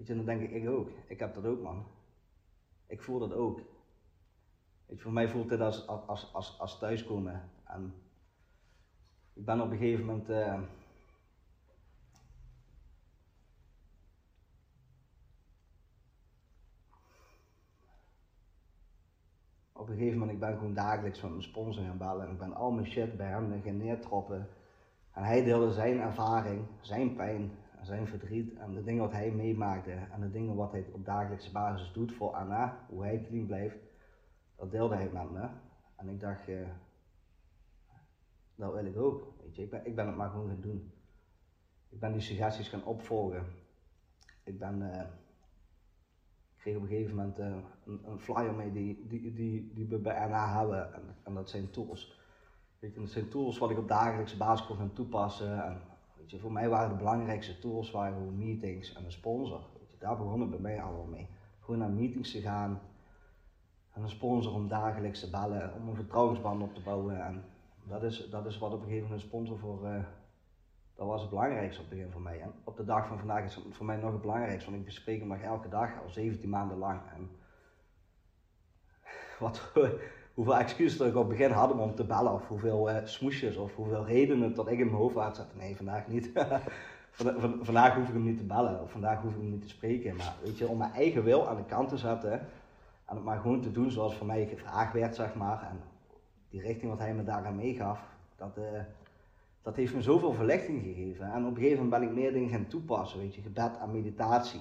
Weet 0.00 0.08
je, 0.08 0.16
dan 0.16 0.24
denk 0.24 0.42
ik, 0.42 0.50
ik 0.50 0.68
ook. 0.68 0.90
Ik 1.06 1.18
heb 1.18 1.34
dat 1.34 1.44
ook, 1.44 1.60
man. 1.60 1.84
Ik 2.86 3.02
voel 3.02 3.18
dat 3.18 3.32
ook. 3.32 3.56
Weet 4.86 4.96
je, 4.96 5.02
voor 5.02 5.12
mij 5.12 5.28
voelt 5.28 5.48
dit 5.48 5.60
als, 5.60 5.86
als, 5.86 6.34
als, 6.34 6.58
als 6.58 6.78
thuiskomen. 6.78 7.50
En 7.64 7.94
ik 9.32 9.44
ben 9.44 9.60
op 9.60 9.70
een 9.70 9.78
gegeven 9.78 10.04
moment. 10.04 10.30
Uh, 10.30 10.60
op 19.72 19.88
een 19.88 19.96
gegeven 19.96 20.18
moment, 20.18 20.32
ik 20.32 20.40
ben 20.40 20.56
gewoon 20.56 20.74
dagelijks 20.74 21.20
met 21.20 21.30
mijn 21.30 21.42
sponsor 21.42 21.84
gaan 21.84 21.98
bellen 21.98 22.26
en 22.26 22.32
ik 22.32 22.38
ben 22.38 22.54
al 22.54 22.70
mijn 22.70 22.86
shit 22.86 23.16
bij 23.16 23.28
hem 23.28 23.62
gaan 23.62 23.76
neertroppen. 23.76 24.48
En 25.12 25.22
hij 25.22 25.44
deelde 25.44 25.72
zijn 25.72 26.00
ervaring, 26.00 26.66
zijn 26.80 27.14
pijn, 27.16 27.50
zijn 27.82 28.06
verdriet 28.06 28.54
en 28.54 28.74
de 28.74 28.82
dingen 28.82 29.02
wat 29.02 29.12
hij 29.12 29.30
meemaakte 29.30 29.90
en 29.90 30.20
de 30.20 30.30
dingen 30.30 30.54
wat 30.54 30.72
hij 30.72 30.86
op 30.92 31.04
dagelijkse 31.04 31.52
basis 31.52 31.92
doet 31.92 32.12
voor 32.12 32.30
Anna, 32.30 32.86
hoe 32.88 33.02
hij 33.02 33.24
clean 33.26 33.46
blijft, 33.46 33.76
dat 34.56 34.70
deelde 34.70 34.94
hij 34.94 35.10
met 35.12 35.30
me. 35.30 35.48
En 35.96 36.08
ik 36.08 36.20
dacht, 36.20 36.48
uh, 36.48 36.68
dat 38.54 38.72
wil 38.72 38.84
ik 38.84 38.96
ook. 38.96 39.32
Weet 39.42 39.56
je, 39.56 39.62
ik, 39.62 39.70
ben, 39.70 39.86
ik 39.86 39.94
ben 39.94 40.06
het 40.06 40.16
maar 40.16 40.30
gewoon 40.30 40.48
gaan 40.48 40.60
doen. 40.60 40.92
Ik 41.88 42.00
ben 42.00 42.12
die 42.12 42.20
suggesties 42.20 42.68
gaan 42.68 42.84
opvolgen. 42.84 43.44
Ik 44.44 44.58
ben 44.58 44.80
uh, 44.80 45.02
kreeg 46.56 46.76
op 46.76 46.82
een 46.82 46.88
gegeven 46.88 47.14
moment 47.14 47.38
uh, 47.38 47.56
een, 47.84 48.00
een, 48.04 48.18
flyer 48.18 48.54
mee 48.54 48.72
die, 48.72 49.06
die, 49.06 49.32
die, 49.32 49.72
die 49.74 49.86
we 49.86 49.98
bij 49.98 50.28
NA 50.28 50.58
hebben. 50.58 50.94
En, 50.94 51.16
en, 51.22 51.34
dat 51.34 51.50
zijn 51.50 51.70
tools. 51.70 52.20
Weet 52.78 52.94
je, 52.94 53.00
dat 53.00 53.10
zijn 53.10 53.28
tools 53.28 53.58
wat 53.58 53.70
ik 53.70 53.78
op 53.78 53.88
dagelijkse 53.88 54.36
basis 54.36 54.66
kon 54.66 54.76
gaan 54.76 54.92
toepassen. 54.92 55.64
En, 55.64 55.80
je, 56.26 56.38
voor 56.38 56.52
mij 56.52 56.68
waren 56.68 56.88
de 56.88 56.96
belangrijkste 56.96 57.58
tools 57.58 57.90
waren 57.90 58.38
meetings 58.38 58.92
en 58.92 59.04
een 59.04 59.12
sponsor. 59.12 59.60
Daar 59.98 60.16
begon 60.16 60.40
het 60.40 60.50
bij 60.50 60.58
mij 60.58 60.82
allemaal 60.82 61.04
mee. 61.04 61.28
Gewoon 61.60 61.80
naar 61.80 61.90
meetings 61.90 62.30
te 62.30 62.40
gaan. 62.40 62.80
En 63.92 64.02
een 64.02 64.08
sponsor 64.08 64.54
om 64.54 64.68
dagelijks 64.68 65.20
te 65.20 65.30
bellen, 65.30 65.74
om 65.74 65.88
een 65.88 65.94
vertrouwensband 65.94 66.62
op 66.62 66.74
te 66.74 66.80
bouwen. 66.80 67.24
En 67.24 67.44
dat 67.84 68.02
is, 68.02 68.28
dat 68.30 68.46
is 68.46 68.58
wat 68.58 68.72
op 68.72 68.78
een 68.78 68.86
gegeven 68.86 69.02
moment 69.02 69.22
een 69.22 69.28
sponsor 69.28 69.58
voor, 69.58 69.84
uh, 69.84 70.04
Dat 70.94 71.06
was 71.06 71.20
het 71.20 71.30
belangrijkste 71.30 71.82
op 71.82 71.88
het 71.88 71.96
begin 71.96 72.12
voor 72.12 72.20
mij. 72.20 72.40
En 72.40 72.52
op 72.64 72.76
de 72.76 72.84
dag 72.84 73.06
van 73.06 73.18
vandaag 73.18 73.44
is 73.44 73.54
het 73.54 73.64
voor 73.70 73.86
mij 73.86 73.96
nog 73.96 74.12
het 74.12 74.20
belangrijkste, 74.20 74.70
want 74.70 74.80
ik 74.80 74.86
bespreek 74.86 75.20
hem 75.20 75.32
elke 75.32 75.68
dag 75.68 76.02
al 76.02 76.10
17 76.10 76.48
maanden 76.48 76.78
lang. 76.78 77.00
En 77.14 77.30
wat, 79.44 79.72
hoeveel 80.34 80.56
excuses 80.56 81.00
ik 81.00 81.16
op 81.16 81.28
het 81.28 81.38
begin 81.38 81.50
had 81.50 81.72
om 81.72 81.94
te 81.94 82.04
bellen, 82.04 82.32
of 82.32 82.48
hoeveel 82.48 82.90
uh, 82.90 82.96
smoesjes, 83.04 83.56
of 83.56 83.74
hoeveel 83.74 84.06
redenen 84.06 84.54
dat 84.54 84.70
ik 84.70 84.78
in 84.78 84.86
mijn 84.86 84.98
hoofd 84.98 85.16
had. 85.16 85.46
Nee, 85.58 85.76
vandaag 85.76 86.08
niet. 86.08 86.30
vandaag 87.62 87.94
hoef 87.94 88.08
ik 88.08 88.14
hem 88.14 88.24
niet 88.24 88.38
te 88.38 88.44
bellen, 88.44 88.82
of 88.82 88.90
vandaag 88.90 89.20
hoef 89.20 89.32
ik 89.32 89.40
hem 89.40 89.50
niet 89.50 89.62
te 89.62 89.68
spreken. 89.68 90.16
Maar 90.16 90.34
weet 90.42 90.58
je, 90.58 90.68
om 90.68 90.78
mijn 90.78 90.92
eigen 90.92 91.24
wil 91.24 91.48
aan 91.48 91.56
de 91.56 91.64
kant 91.64 91.88
te 91.88 91.96
zetten 91.96 92.32
en 93.04 93.16
het 93.16 93.24
maar 93.24 93.40
gewoon 93.40 93.60
te 93.60 93.72
doen 93.72 93.90
zoals 93.90 94.14
voor 94.14 94.26
mij 94.26 94.46
gevraagd 94.46 94.92
werd, 94.92 95.14
zeg 95.14 95.34
maar. 95.34 95.68
En 95.70 95.80
die 96.50 96.60
richting 96.60 96.90
wat 96.90 97.00
hij 97.00 97.14
me 97.14 97.24
daaraan 97.24 97.56
meegaf, 97.56 98.00
dat, 98.36 98.58
uh, 98.58 98.64
dat 99.62 99.76
heeft 99.76 99.94
me 99.94 100.02
zoveel 100.02 100.32
verlichting 100.32 100.82
gegeven. 100.82 101.32
En 101.32 101.46
op 101.46 101.50
een 101.50 101.62
gegeven 101.62 101.84
moment 101.84 102.00
ben 102.00 102.10
ik 102.10 102.14
meer 102.14 102.32
dingen 102.32 102.48
gaan 102.48 102.66
toepassen, 102.66 103.18
weet 103.18 103.34
je, 103.34 103.42
gebed 103.42 103.78
en 103.80 103.90
meditatie. 103.90 104.60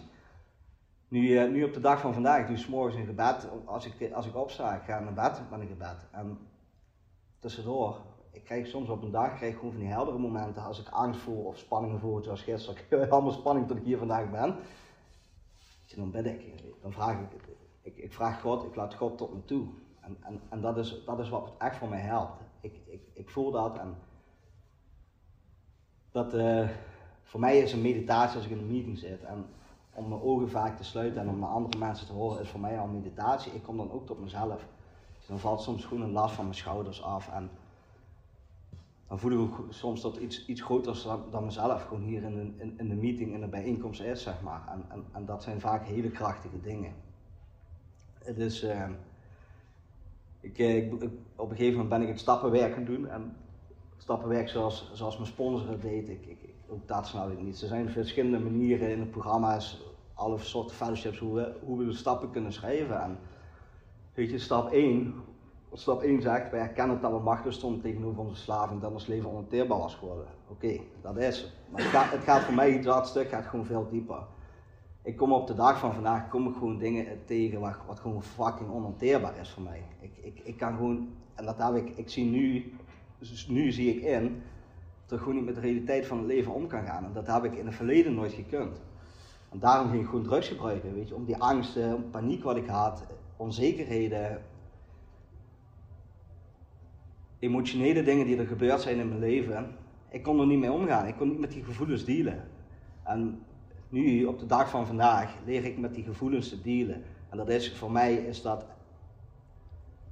Nu, 1.10 1.22
uh, 1.22 1.51
nu 1.51 1.63
op 1.63 1.74
de 1.74 1.80
dag 1.80 2.00
van 2.00 2.13
vandaag, 2.13 2.42
ik 2.42 2.48
doe 2.48 2.58
s'morgens 2.58 2.96
een 2.96 3.06
gebed. 3.06 3.48
Als 3.66 3.86
ik, 3.86 4.13
als 4.13 4.25
ik 4.25 4.36
opsta, 4.36 4.75
ik 4.75 4.84
ga 4.84 5.00
naar 5.00 5.13
bed 5.13 5.42
met 5.50 5.60
een 5.60 5.68
gebed. 5.68 6.08
En 6.12 6.38
tussendoor, 7.39 8.01
ik 8.32 8.44
krijg 8.44 8.68
soms 8.68 8.89
op 8.89 9.01
een 9.01 9.12
dag 9.12 9.36
krijg 9.36 9.56
gewoon 9.56 9.72
van 9.72 9.80
die 9.80 9.89
heldere 9.89 10.18
momenten. 10.18 10.63
Als 10.63 10.80
ik 10.80 10.89
angst 10.89 11.22
voel 11.22 11.44
of 11.44 11.58
spanning 11.58 12.00
voel, 12.00 12.24
zoals 12.24 12.42
gisteren. 12.42 12.82
Ik 12.82 12.86
heb 12.89 13.12
allemaal 13.12 13.32
spanning 13.32 13.68
tot 13.68 13.78
ik 13.78 13.84
hier 13.84 13.98
vandaag 13.98 14.32
ben. 14.32 14.56
Dan 15.96 16.12
bid 16.12 16.25
ik. 16.25 16.54
Dan 16.82 16.92
vraag 16.92 17.20
ik, 17.20 17.42
ik, 17.82 17.98
ik 17.98 18.13
vraag 18.13 18.42
God, 18.42 18.63
ik 18.63 18.75
laat 18.75 18.94
God 18.94 19.18
tot 19.18 19.34
me 19.34 19.46
toe. 19.46 19.68
En, 20.00 20.18
en, 20.22 20.42
en 20.50 20.62
dat, 20.62 20.78
is, 20.78 21.01
dat 21.06 21.20
is 21.20 21.30
wat 21.30 21.51
echt 21.58 21.78
voor 21.78 21.89
mij 21.89 22.00
helpt. 22.00 22.42
Ik, 22.62 22.80
ik, 22.86 23.01
ik 23.13 23.30
voel 23.30 23.51
dat 23.51 23.78
en 23.78 23.96
dat 26.12 26.34
uh, 26.34 26.70
voor 27.24 27.39
mij 27.39 27.60
is 27.60 27.74
een 27.74 27.82
meditatie 27.82 28.36
als 28.36 28.46
ik 28.46 28.51
in 28.51 28.58
een 28.58 28.72
meeting 28.72 28.98
zit. 28.98 29.24
En 29.24 29.46
om 29.93 30.10
mijn 30.10 30.22
ogen 30.22 30.50
vaak 30.50 30.77
te 30.77 30.84
sluiten 30.84 31.22
en 31.22 31.29
om 31.29 31.39
naar 31.39 31.50
andere 31.50 31.77
mensen 31.77 32.08
te 32.08 32.13
horen, 32.13 32.41
is 32.41 32.50
voor 32.50 32.60
mij 32.60 32.79
al 32.79 32.88
meditatie. 32.88 33.53
Ik 33.53 33.63
kom 33.63 33.77
dan 33.77 33.91
ook 33.91 34.05
tot 34.05 34.19
mezelf. 34.22 34.67
Dus 35.17 35.27
dan 35.27 35.39
valt 35.39 35.62
soms 35.62 35.86
gewoon 35.86 36.03
een 36.03 36.12
last 36.12 36.36
van 36.36 36.43
mijn 36.43 36.58
schouders 36.58 37.03
af. 37.03 37.29
En 37.29 37.50
dan 39.08 39.19
voel 39.19 39.43
ik 39.43 39.51
soms 39.69 40.01
dat 40.01 40.17
iets, 40.17 40.46
iets 40.46 40.62
groters 40.62 41.03
dan, 41.03 41.24
dan 41.31 41.46
mezelf 41.46 41.84
gewoon 41.84 42.03
hier 42.03 42.24
in, 42.24 42.38
een, 42.38 42.55
in, 42.58 42.74
in 42.77 42.89
de 42.89 42.96
meeting, 42.96 43.34
in 43.34 43.41
de 43.41 43.48
bijeenkomst 43.48 44.01
is, 44.01 44.24
zeg 44.24 44.41
maar. 44.41 44.67
En, 44.67 44.86
en, 44.88 45.05
en 45.12 45.25
dat 45.25 45.43
zijn 45.43 45.60
vaak 45.60 45.86
hele 45.86 46.10
krachtige 46.10 46.62
dingen. 46.62 46.93
Het 48.19 48.38
is, 48.38 48.63
uh, 48.63 48.89
ik, 50.39 50.58
ik, 50.58 50.93
op 51.36 51.50
een 51.50 51.55
gegeven 51.55 51.72
moment 51.72 51.89
ben 51.89 52.01
ik 52.01 52.08
het 52.08 52.19
stappenwerk 52.19 52.74
gaan 52.74 52.86
doen. 52.86 53.08
En 53.08 53.36
stappenwerk 53.98 54.50
zoals, 54.50 54.91
zoals 54.93 55.17
mijn 55.17 55.29
sponsor 55.29 55.79
deed, 55.79 56.10
ik, 56.10 56.49
ook 56.69 56.88
dat 56.88 57.07
snap 57.07 57.31
ik 57.31 57.41
niet. 57.41 57.61
Er 57.61 57.67
zijn 57.67 57.89
verschillende 57.89 58.39
manieren 58.39 58.91
in 58.91 58.99
de 58.99 59.05
programma's, 59.05 59.81
alle 60.13 60.38
soorten 60.38 60.75
fellowships, 60.75 61.19
hoe 61.19 61.35
we, 61.35 61.53
hoe 61.63 61.77
we 61.77 61.85
de 61.85 61.93
stappen 61.93 62.31
kunnen 62.31 62.53
schrijven. 62.53 63.01
En 63.01 63.19
weet 64.13 64.29
je, 64.29 64.39
stap 64.39 64.71
1, 64.71 65.13
wat 65.69 65.79
stap 65.79 66.01
1 66.01 66.21
zegt, 66.21 66.51
wij 66.51 66.59
erkennen 66.59 67.01
dat 67.01 67.11
we 67.11 67.19
machteloos 67.19 67.55
stonden 67.55 67.81
tegenover 67.81 68.19
onze 68.19 68.41
slaving, 68.41 68.81
dat 68.81 68.91
ons 68.91 69.07
leven 69.07 69.29
onhanteerbaar 69.29 69.77
was 69.77 69.95
geworden. 69.95 70.27
Oké, 70.49 70.79
dat 71.01 71.17
is 71.17 71.41
het. 71.41 71.51
Maar 71.71 71.81
het 71.81 71.89
gaat, 71.89 72.11
het 72.11 72.23
gaat 72.23 72.41
voor 72.41 72.53
mij, 72.53 72.81
dat 72.81 73.17
gaat 73.29 73.45
gewoon 73.45 73.65
veel 73.65 73.88
dieper. 73.89 74.23
Ik 75.03 75.17
kom 75.17 75.33
op 75.33 75.47
de 75.47 75.53
dag 75.53 75.79
van 75.79 75.93
vandaag 75.93 76.29
kom 76.29 76.47
ik 76.47 76.53
gewoon 76.53 76.77
dingen 76.77 77.05
tegen 77.25 77.59
wat, 77.59 77.77
wat 77.88 77.99
gewoon 77.99 78.23
fucking 78.23 78.69
onhanteerbaar 78.69 79.38
is 79.38 79.49
voor 79.49 79.63
mij. 79.63 79.83
Ik, 79.99 80.11
ik, 80.21 80.39
ik 80.43 80.57
kan 80.57 80.75
gewoon, 80.75 81.09
en 81.35 81.45
dat 81.45 81.57
heb 81.57 81.75
ik, 81.75 81.97
ik 81.97 82.09
zie 82.09 82.25
nu, 82.25 82.73
dus 83.19 83.47
nu 83.47 83.71
zie 83.71 83.95
ik 83.95 84.03
in, 84.03 84.41
ik 85.18 85.20
gewoon 85.20 85.36
niet 85.36 85.46
met 85.46 85.56
de 85.56 85.62
realiteit 85.62 86.06
van 86.06 86.18
het 86.18 86.28
leven 86.28 86.54
om 86.54 86.68
kan 86.68 86.86
gaan. 86.86 87.06
En 87.06 87.13
dat 87.13 87.28
heb 87.28 87.44
ik 87.44 87.56
in 87.56 87.66
het 87.66 87.75
verleden 87.75 88.13
nooit 88.13 88.34
gekund. 88.34 88.82
En 89.50 89.60
daarom 89.60 89.89
ging 89.89 90.01
ik 90.01 90.10
gewoon 90.10 90.24
drugs 90.24 90.48
gebruiken, 90.48 90.94
weet 90.94 91.08
je, 91.08 91.16
om 91.16 91.25
die 91.25 91.38
angsten, 91.38 91.96
om 91.96 92.10
paniek 92.10 92.44
wat 92.44 92.58
ik 92.58 92.68
had, 92.68 93.04
onzekerheden, 93.38 94.42
emotionele 97.39 98.04
dingen 98.04 98.25
die 98.25 98.38
er 98.38 98.48
gebeurd 98.48 98.82
zijn 98.82 99.00
in 99.00 99.08
mijn 99.08 99.20
leven. 99.20 99.75
Ik 100.10 100.24
kon 100.24 100.39
er 100.39 100.46
niet 100.46 100.60
mee 100.60 100.72
omgaan, 100.72 101.08
ik 101.08 101.16
kon 101.16 101.30
niet 101.30 101.39
met 101.39 101.51
die 101.51 101.63
gevoelens 101.63 102.06
dealen. 102.06 102.44
En 103.04 103.44
nu, 103.89 104.25
op 104.25 104.39
de 104.39 104.46
dag 104.46 104.70
van 104.70 104.88
vandaag, 104.88 105.36
leer 105.46 105.66
ik 105.66 105.78
met 105.78 105.94
die 105.94 106.04
gevoelens 106.04 106.50
te 106.50 106.62
dealen. 106.62 107.04
En 107.30 107.38
dat 107.38 107.50
is, 107.50 107.74
voor 107.74 107.92
mij 107.92 108.13
is 108.13 108.42
dat, 108.42 108.66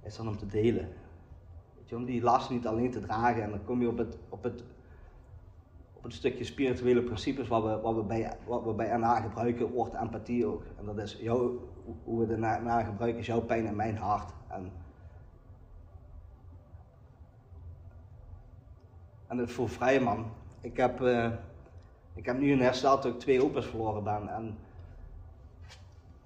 is 0.03 0.15
dan 0.15 0.27
om 0.27 0.37
te 0.37 0.47
delen. 0.47 0.89
Weet 1.77 1.89
je, 1.89 1.95
om 1.95 2.05
die 2.05 2.21
last 2.21 2.49
niet 2.49 2.67
alleen 2.67 2.91
te 2.91 2.99
dragen. 3.01 3.43
En 3.43 3.49
dan 3.49 3.63
kom 3.63 3.81
je 3.81 3.87
op 3.87 3.97
het, 3.97 4.17
op 4.29 4.43
het, 4.43 4.63
het 6.07 6.15
stukje 6.15 6.43
spirituele 6.43 7.01
principes 7.01 7.47
wat 7.47 7.63
we, 7.63 7.79
wat 7.81 7.95
we, 7.95 8.03
bij, 8.03 8.37
wat 8.45 8.63
we 8.63 8.73
bij 8.73 8.97
NA 8.97 9.21
gebruiken, 9.21 9.71
wordt 9.71 9.95
empathie 9.95 10.45
ook. 10.45 10.63
En 10.79 10.85
dat 10.85 10.97
is 10.97 11.17
jou, 11.21 11.59
hoe 12.03 12.19
we 12.19 12.27
de 12.27 12.37
NA 12.37 12.83
gebruiken, 12.83 13.19
is 13.19 13.25
jouw 13.25 13.41
pijn 13.41 13.67
en 13.67 13.75
mijn 13.75 13.97
hart. 13.97 14.31
En, 14.47 14.71
en 19.27 19.37
het 19.37 19.51
voelt 19.51 19.71
vrij 19.71 19.99
man. 19.99 20.25
Ik 20.61 20.77
heb... 20.77 21.01
Uh, 21.01 21.31
ik 22.17 22.25
heb 22.25 22.37
nu 22.37 22.51
een 22.51 22.61
herstel 22.61 22.95
dat 22.95 23.05
ik 23.05 23.19
twee 23.19 23.43
opa's 23.43 23.65
verloren 23.65 24.03
ben. 24.03 24.29
En, 24.29 24.57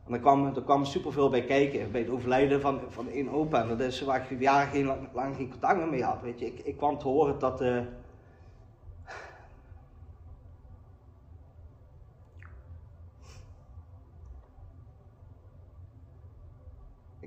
en 0.05 0.13
er, 0.13 0.19
kwam, 0.19 0.45
er 0.45 0.63
kwam 0.63 0.85
superveel 0.85 1.29
bij 1.29 1.45
kijken, 1.45 1.91
bij 1.91 2.01
het 2.01 2.09
overlijden 2.09 2.61
van, 2.61 2.79
van 2.88 3.09
één 3.09 3.29
opa. 3.29 3.61
En 3.61 3.67
dat 3.67 3.79
is 3.79 4.01
waar 4.01 4.31
ik 4.31 4.39
jaren 4.39 4.71
geen, 4.71 4.85
lang, 4.85 5.07
lang 5.13 5.35
geen 5.35 5.50
contact 5.50 5.77
meer 5.77 5.88
mee 5.88 6.03
had. 6.03 6.21
Weet 6.21 6.39
je. 6.39 6.45
Ik, 6.45 6.59
ik 6.59 6.77
kwam 6.77 6.97
te 6.97 7.07
horen 7.07 7.39
dat... 7.39 7.61
Uh, 7.61 7.81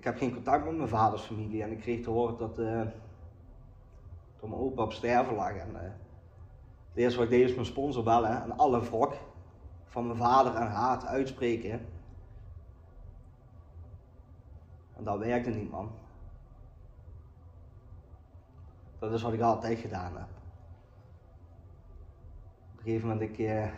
ik 0.04 0.11
heb 0.11 0.18
geen 0.18 0.34
contact 0.34 0.64
met 0.64 0.76
mijn 0.76 0.88
vaders 0.88 1.23
familie. 1.23 1.62
En 1.62 1.70
ik 1.70 1.80
kreeg 1.80 2.02
te 2.02 2.11
horen 2.11 2.37
dat, 2.37 2.58
uh, 2.58 2.82
dat 4.40 4.49
mijn 4.49 4.61
opa 4.61 4.82
op 4.82 4.92
sterven 4.92 5.34
lag. 5.34 5.56
En, 5.56 5.70
uh, 5.70 5.80
het 6.88 6.96
eerste 6.96 7.18
wat 7.18 7.26
ik 7.26 7.32
deed 7.32 7.49
is 7.49 7.54
mijn 7.54 7.66
sponsor 7.66 8.02
bellen 8.02 8.42
en 8.42 8.56
alle 8.56 8.80
wrok 8.80 9.14
van 9.84 10.06
mijn 10.06 10.18
vader 10.18 10.54
en 10.54 10.66
haat 10.66 11.06
uitspreken. 11.06 11.87
En 14.96 15.04
dat 15.04 15.18
werkte 15.18 15.50
niet, 15.50 15.70
man. 15.70 15.90
Dat 18.99 19.12
is 19.12 19.23
wat 19.23 19.32
ik 19.32 19.40
altijd 19.40 19.78
gedaan 19.78 20.16
heb. 20.16 20.28
Op 22.73 22.78
een 22.78 22.82
gegeven 22.82 23.08
moment, 23.08 23.30
ik, 23.30 23.38
eh, 23.38 23.73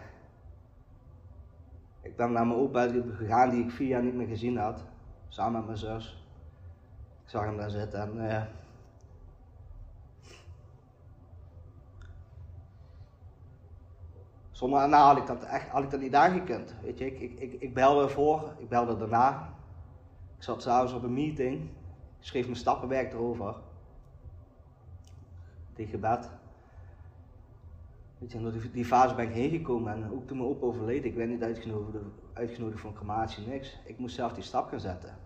ik 2.00 2.16
ben 2.16 2.32
naar 2.32 2.46
mijn 2.46 2.58
opa 2.58 2.88
gegaan 3.16 3.50
die 3.50 3.64
ik 3.64 3.70
vier 3.70 3.88
jaar 3.88 4.02
niet 4.02 4.14
meer 4.14 4.26
gezien 4.26 4.56
had. 4.56 4.84
Samen 5.36 5.52
met 5.52 5.66
mijn 5.66 5.78
zus. 5.78 6.24
Ik 7.24 7.30
zag 7.30 7.44
hem 7.44 7.56
daar 7.56 7.70
zitten 7.70 8.00
en... 8.00 8.30
Eh, 8.30 8.42
Zonder 14.50 14.78
daarna 14.78 15.06
had 15.06 15.16
ik 15.16 15.26
dat 15.26 15.42
echt 15.42 15.68
had 15.68 15.82
ik 15.82 15.90
dat 15.90 16.00
niet 16.00 16.14
aangekund. 16.14 16.74
Weet 16.82 16.98
je, 16.98 17.06
ik, 17.06 17.40
ik, 17.40 17.52
ik, 17.60 17.74
belde 17.74 18.02
ervoor, 18.02 18.52
ik 18.58 18.68
belde 18.68 18.96
daarna. 18.96 19.54
Ik 20.36 20.42
zat 20.42 20.62
s'avonds 20.62 20.92
op 20.92 21.02
een 21.02 21.12
meeting, 21.12 21.70
schreef 22.20 22.44
mijn 22.44 22.56
stappenwerk 22.56 23.12
erover. 23.12 23.56
Die 25.74 25.86
gebed. 25.86 26.30
Weet 28.18 28.32
je, 28.32 28.40
door 28.40 28.52
die, 28.52 28.70
die 28.70 28.84
fase 28.84 29.14
ben 29.14 29.28
ik 29.28 29.34
heen 29.34 29.50
gekomen 29.50 29.92
en 29.92 30.12
ook 30.12 30.26
toen 30.26 30.36
mijn 30.36 30.48
opa 30.48 30.66
overleed, 30.66 31.04
ik 31.04 31.14
werd 31.14 31.30
niet 31.30 31.42
uitgenodigd, 31.42 32.04
uitgenodigd 32.32 32.80
voor 32.80 32.90
een 32.90 32.96
crematie, 32.96 33.46
niks. 33.46 33.78
Ik 33.84 33.98
moest 33.98 34.14
zelf 34.14 34.32
die 34.32 34.42
stap 34.42 34.68
gaan 34.68 34.80
zetten. 34.80 35.25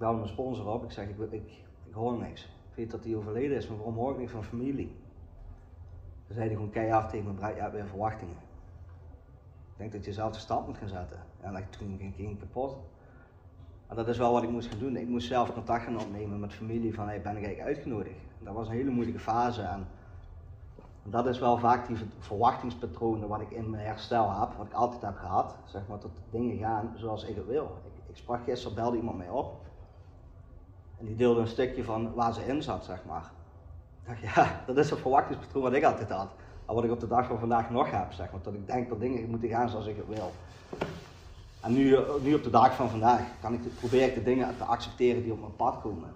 Belde 0.00 0.16
mijn 0.16 0.28
sponsor 0.28 0.66
op, 0.66 0.84
ik 0.84 0.90
zeg, 0.90 1.08
ik, 1.08 1.32
ik, 1.32 1.64
hoor 1.92 2.18
niks. 2.18 2.42
Ik 2.44 2.74
weet 2.74 2.90
dat 2.90 3.04
hij 3.04 3.16
overleden 3.16 3.56
is, 3.56 3.68
maar 3.68 3.76
waarom 3.76 3.94
hoor 3.94 4.12
ik 4.12 4.18
niet 4.18 4.30
van 4.30 4.44
familie? 4.44 4.96
Ze 6.26 6.34
zeiden 6.34 6.56
gewoon 6.56 6.70
keihard 6.70 7.08
tegen 7.08 7.34
me, 7.34 7.54
je 7.54 7.60
hebt 7.60 7.72
weer 7.72 7.86
verwachtingen. 7.86 8.36
Ik 9.72 9.76
denk 9.76 9.92
dat 9.92 10.04
je 10.04 10.12
zelf 10.12 10.32
de 10.32 10.38
stap 10.38 10.66
moet 10.66 10.78
gaan 10.78 10.88
zetten. 10.88 11.18
En 11.40 11.52
dan 11.52 11.62
toen 11.70 11.96
ging 11.98 12.30
ik 12.30 12.38
kapot. 12.38 12.76
Maar 13.86 13.96
dat 13.96 14.08
is 14.08 14.18
wel 14.18 14.32
wat 14.32 14.42
ik 14.42 14.50
moest 14.50 14.68
gaan 14.68 14.78
doen. 14.78 14.96
Ik 14.96 15.08
moest 15.08 15.26
zelf 15.26 15.52
contact 15.52 15.82
gaan 15.84 16.00
opnemen 16.00 16.40
met 16.40 16.52
familie 16.52 16.94
van, 16.94 17.06
hey, 17.06 17.22
ben 17.22 17.36
ik 17.36 17.44
eigenlijk 17.44 17.76
uitgenodigd? 17.76 18.20
Dat 18.38 18.54
was 18.54 18.68
een 18.68 18.74
hele 18.74 18.90
moeilijke 18.90 19.20
fase. 19.20 19.62
En 19.62 19.86
dat 21.02 21.26
is 21.26 21.38
wel 21.38 21.58
vaak 21.58 21.86
die 21.86 21.96
verwachtingspatronen 22.18 23.28
wat 23.28 23.40
ik 23.40 23.50
in 23.50 23.70
mijn 23.70 23.86
herstel 23.86 24.40
heb, 24.40 24.52
wat 24.56 24.66
ik 24.66 24.72
altijd 24.72 25.02
heb 25.02 25.16
gehad. 25.16 25.56
Zeg 25.64 25.88
maar, 25.88 26.00
dat 26.00 26.10
dingen 26.30 26.58
gaan 26.58 26.92
zoals 26.96 27.24
ik 27.24 27.36
het 27.36 27.46
wil. 27.46 27.78
Ik, 27.84 27.92
ik 28.08 28.16
sprak 28.16 28.44
gisteren, 28.44 28.76
belde 28.76 28.96
iemand 28.96 29.16
mij 29.16 29.28
op. 29.28 29.68
En 31.00 31.06
die 31.06 31.16
deelde 31.16 31.40
een 31.40 31.48
stukje 31.48 31.84
van 31.84 32.14
waar 32.14 32.34
ze 32.34 32.46
in 32.46 32.62
zat, 32.62 32.84
zeg 32.84 32.98
maar 33.06 33.30
dacht, 34.10 34.34
ja, 34.34 34.60
dat 34.66 34.76
is 34.76 34.90
een 34.90 34.96
verwachtingspatroon 34.96 35.62
wat 35.62 35.72
ik 35.72 35.84
altijd 35.84 36.10
had. 36.10 36.30
En 36.66 36.74
wat 36.74 36.84
ik 36.84 36.90
op 36.90 37.00
de 37.00 37.08
dag 37.08 37.26
van 37.26 37.38
vandaag 37.38 37.70
nog 37.70 37.90
heb, 37.90 38.12
zeg 38.12 38.30
maar. 38.32 38.40
Dat 38.42 38.54
ik 38.54 38.66
denk 38.66 38.88
dat 38.88 39.00
dingen 39.00 39.30
moeten 39.30 39.48
gaan 39.48 39.68
zoals 39.68 39.86
ik 39.86 39.96
het 39.96 40.08
wil. 40.08 40.32
En 41.60 41.72
nu, 41.72 41.98
nu 42.22 42.34
op 42.34 42.42
de 42.42 42.50
dag 42.50 42.74
van 42.74 42.90
vandaag 42.90 43.20
kan 43.40 43.52
ik, 43.52 43.74
probeer 43.74 44.06
ik 44.06 44.14
de 44.14 44.22
dingen 44.22 44.56
te 44.56 44.64
accepteren 44.64 45.22
die 45.22 45.32
op 45.32 45.40
mijn 45.40 45.56
pad 45.56 45.80
komen. 45.80 46.12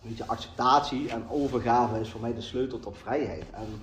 Weet 0.00 0.16
je, 0.16 0.26
acceptatie 0.26 1.10
en 1.10 1.24
overgave 1.28 2.00
is 2.00 2.10
voor 2.10 2.20
mij 2.20 2.34
de 2.34 2.40
sleutel 2.40 2.78
tot 2.80 2.98
vrijheid. 2.98 3.44
En 3.50 3.82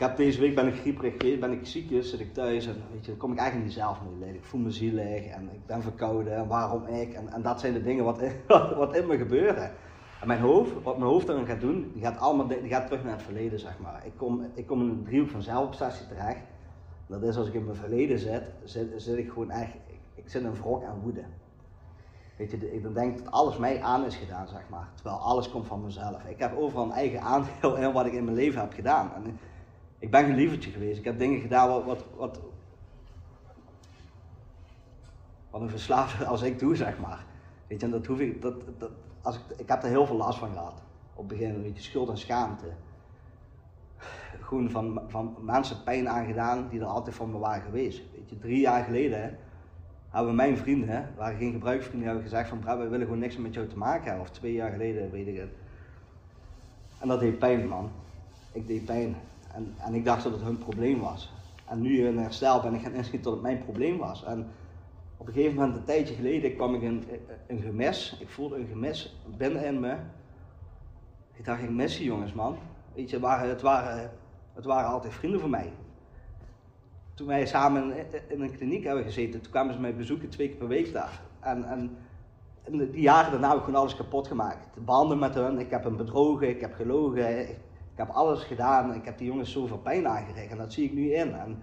ik, 0.00 0.06
heb 0.06 0.16
deze 0.16 0.40
week 0.40 0.54
ben 0.54 0.66
ik 0.66 0.74
grieperig 0.74 1.14
geweest, 1.18 1.40
ben 1.40 1.52
ik 1.52 1.66
ziek, 1.66 2.04
zit 2.04 2.20
ik 2.20 2.34
thuis 2.34 2.66
en 2.66 2.82
weet 2.92 3.04
je, 3.04 3.10
dan 3.10 3.20
kom 3.20 3.32
ik 3.32 3.38
eigenlijk 3.38 3.68
niet 3.68 3.78
zelf 3.78 3.98
mee. 4.18 4.34
Ik 4.34 4.44
voel 4.44 4.60
me 4.60 4.70
zielig 4.70 5.26
en 5.26 5.50
ik 5.52 5.66
ben 5.66 5.82
verkouden 5.82 6.36
en 6.36 6.46
waarom 6.46 6.86
ik. 6.86 7.12
En, 7.12 7.32
en 7.32 7.42
dat 7.42 7.60
zijn 7.60 7.72
de 7.72 7.82
dingen 7.82 8.04
wat, 8.04 8.20
wat 8.76 8.96
in 8.96 9.06
me 9.06 9.16
gebeuren. 9.16 9.72
En 10.20 10.26
mijn 10.26 10.40
hoofd, 10.40 10.82
wat 10.82 10.98
mijn 10.98 11.10
hoofd 11.10 11.26
dan 11.26 11.46
gaat 11.46 11.60
doen, 11.60 11.90
die 11.92 12.02
gaat, 12.02 12.18
allemaal, 12.18 12.46
die 12.46 12.68
gaat 12.68 12.86
terug 12.86 13.02
naar 13.04 13.12
het 13.12 13.22
verleden, 13.22 13.58
zeg 13.58 13.78
maar. 13.78 14.02
Ik 14.06 14.12
kom, 14.16 14.46
ik 14.54 14.66
kom 14.66 14.80
in 14.80 14.88
een 14.88 15.04
driehoek 15.04 15.30
van 15.30 15.42
zelfobsessie 15.42 16.06
terecht. 16.06 16.44
Dat 17.06 17.22
is 17.22 17.36
als 17.36 17.48
ik 17.48 17.54
in 17.54 17.64
mijn 17.64 17.76
verleden 17.76 18.18
zit, 18.18 18.42
zit, 18.64 19.02
zit 19.02 19.16
ik 19.16 19.28
gewoon 19.28 19.50
echt, 19.50 19.74
ik, 19.74 20.00
ik 20.14 20.28
zit 20.28 20.42
in 20.42 20.54
wrok 20.54 20.82
en 20.82 21.00
woede. 21.02 21.24
Weet 22.36 22.50
je, 22.50 22.72
ik 22.72 22.82
dan 22.82 22.94
denk 22.94 23.18
dat 23.18 23.32
alles 23.32 23.58
mij 23.58 23.82
aan 23.82 24.04
is 24.04 24.16
gedaan, 24.16 24.48
zeg 24.48 24.68
maar. 24.68 24.88
Terwijl 24.94 25.16
alles 25.16 25.50
komt 25.50 25.66
van 25.66 25.84
mezelf. 25.84 26.24
Ik 26.24 26.38
heb 26.38 26.56
overal 26.56 26.84
een 26.84 26.92
eigen 26.92 27.20
aandeel 27.20 27.76
in 27.76 27.92
wat 27.92 28.06
ik 28.06 28.12
in 28.12 28.24
mijn 28.24 28.36
leven 28.36 28.60
heb 28.60 28.72
gedaan. 28.72 29.12
En 29.14 29.38
ik 30.00 30.10
ben 30.10 30.24
geen 30.24 30.34
lievertje 30.34 30.70
geweest. 30.70 30.98
Ik 30.98 31.04
heb 31.04 31.18
dingen 31.18 31.40
gedaan 31.40 31.68
wat, 31.68 31.84
wat, 31.84 32.04
wat, 32.16 32.40
wat 35.50 35.60
een 35.60 35.70
verslaafde 35.70 36.24
als 36.24 36.42
ik 36.42 36.58
doe, 36.58 36.76
zeg 36.76 36.98
maar. 36.98 37.24
Weet 37.66 37.80
je, 37.80 37.86
en 37.86 37.92
dat 37.92 38.06
hoef 38.06 38.20
ik, 38.20 38.42
dat, 38.42 38.54
dat, 38.78 38.90
als 39.22 39.36
ik, 39.36 39.42
ik 39.56 39.68
heb 39.68 39.82
er 39.82 39.88
heel 39.88 40.06
veel 40.06 40.16
last 40.16 40.38
van 40.38 40.52
gehad. 40.52 40.82
Op 41.14 41.28
het 41.28 41.38
begin, 41.38 41.54
een 41.54 41.62
beetje 41.62 41.82
schuld 41.82 42.08
en 42.08 42.18
schaamte. 42.18 42.66
Gewoon 44.40 44.70
van, 44.70 45.00
van 45.06 45.36
mensen 45.40 45.82
pijn 45.82 46.08
aangedaan 46.08 46.68
die 46.68 46.80
er 46.80 46.86
altijd 46.86 47.16
van 47.16 47.30
me 47.30 47.38
waren 47.38 47.62
geweest. 47.62 48.02
Weet 48.14 48.30
je, 48.30 48.38
drie 48.38 48.60
jaar 48.60 48.84
geleden 48.84 49.38
hebben 50.08 50.34
mijn 50.34 50.56
vrienden, 50.56 51.08
waren 51.16 51.38
geen 51.38 51.52
gebruiksvrienden, 51.52 52.06
hebben 52.06 52.24
gezegd 52.24 52.48
van 52.48 52.58
Brad, 52.58 52.78
wij 52.78 52.88
willen 52.88 53.06
gewoon 53.06 53.20
niks 53.20 53.36
met 53.36 53.54
jou 53.54 53.66
te 53.66 53.78
maken 53.78 54.04
hebben. 54.04 54.22
Of 54.22 54.30
twee 54.30 54.52
jaar 54.52 54.70
geleden, 54.70 55.10
weet 55.10 55.26
ik 55.26 55.36
het. 55.36 55.50
En 56.98 57.08
dat 57.08 57.20
deed 57.20 57.38
pijn, 57.38 57.68
man. 57.68 57.90
Ik 58.52 58.66
deed 58.66 58.84
pijn. 58.84 59.16
En, 59.54 59.74
en 59.78 59.94
ik 59.94 60.04
dacht 60.04 60.22
dat 60.22 60.32
het 60.32 60.42
hun 60.42 60.58
probleem 60.58 61.00
was. 61.00 61.32
En 61.66 61.80
nu 61.80 62.06
in 62.06 62.18
herstel 62.18 62.60
ben 62.60 62.74
ik 62.74 62.80
gaan 62.80 62.92
inzien 62.92 63.22
dat 63.22 63.32
het 63.32 63.42
mijn 63.42 63.62
probleem 63.64 63.98
was. 63.98 64.24
En 64.24 64.46
op 65.16 65.26
een 65.26 65.32
gegeven 65.32 65.54
moment, 65.54 65.76
een 65.76 65.84
tijdje 65.84 66.14
geleden, 66.14 66.56
kwam 66.56 66.74
ik 66.74 66.82
een, 66.82 67.04
een 67.46 67.60
gemis. 67.60 68.16
Ik 68.20 68.28
voelde 68.28 68.56
een 68.56 68.66
gemis 68.66 69.16
binnen 69.36 69.64
in 69.64 69.80
me. 69.80 69.96
Ik 71.32 71.44
dacht, 71.44 71.62
ik 71.62 71.70
mis 71.70 71.96
die 71.96 72.06
jongens, 72.06 72.32
man. 72.32 72.56
Weet 72.94 73.10
je, 73.10 73.16
het 73.16 73.24
waren, 73.24 73.48
het 73.48 73.62
waren, 73.62 74.10
het 74.52 74.64
waren 74.64 74.90
altijd 74.90 75.12
vrienden 75.12 75.40
van 75.40 75.50
mij. 75.50 75.72
Toen 77.14 77.26
wij 77.26 77.46
samen 77.46 77.94
in 78.28 78.40
een 78.40 78.56
kliniek 78.56 78.84
hebben 78.84 79.04
gezeten, 79.04 79.40
toen 79.40 79.52
kwamen 79.52 79.74
ze 79.74 79.80
mij 79.80 79.96
bezoeken 79.96 80.28
twee 80.28 80.48
keer 80.48 80.56
per 80.56 80.68
week 80.68 80.92
daar. 80.92 81.20
En, 81.40 81.64
en, 81.64 81.96
die 82.70 83.00
jaren 83.00 83.30
daarna 83.30 83.48
heb 83.48 83.58
ik 83.58 83.64
gewoon 83.64 83.80
alles 83.80 83.96
kapot 83.96 84.26
gemaakt. 84.26 84.74
De 84.74 84.80
banden 84.80 85.18
met 85.18 85.34
hun, 85.34 85.58
ik 85.58 85.70
heb 85.70 85.84
hem 85.84 85.96
bedrogen, 85.96 86.48
ik 86.48 86.60
heb 86.60 86.74
gelogen, 86.74 87.48
heb 88.00 88.10
alles 88.10 88.42
gedaan. 88.42 88.94
Ik 88.94 89.04
heb 89.04 89.18
die 89.18 89.26
jongens 89.26 89.52
zoveel 89.52 89.78
pijn 89.78 90.08
aangericht 90.08 90.50
en 90.50 90.58
dat 90.58 90.72
zie 90.72 90.84
ik 90.84 90.92
nu 90.92 91.12
in. 91.12 91.34
En, 91.34 91.62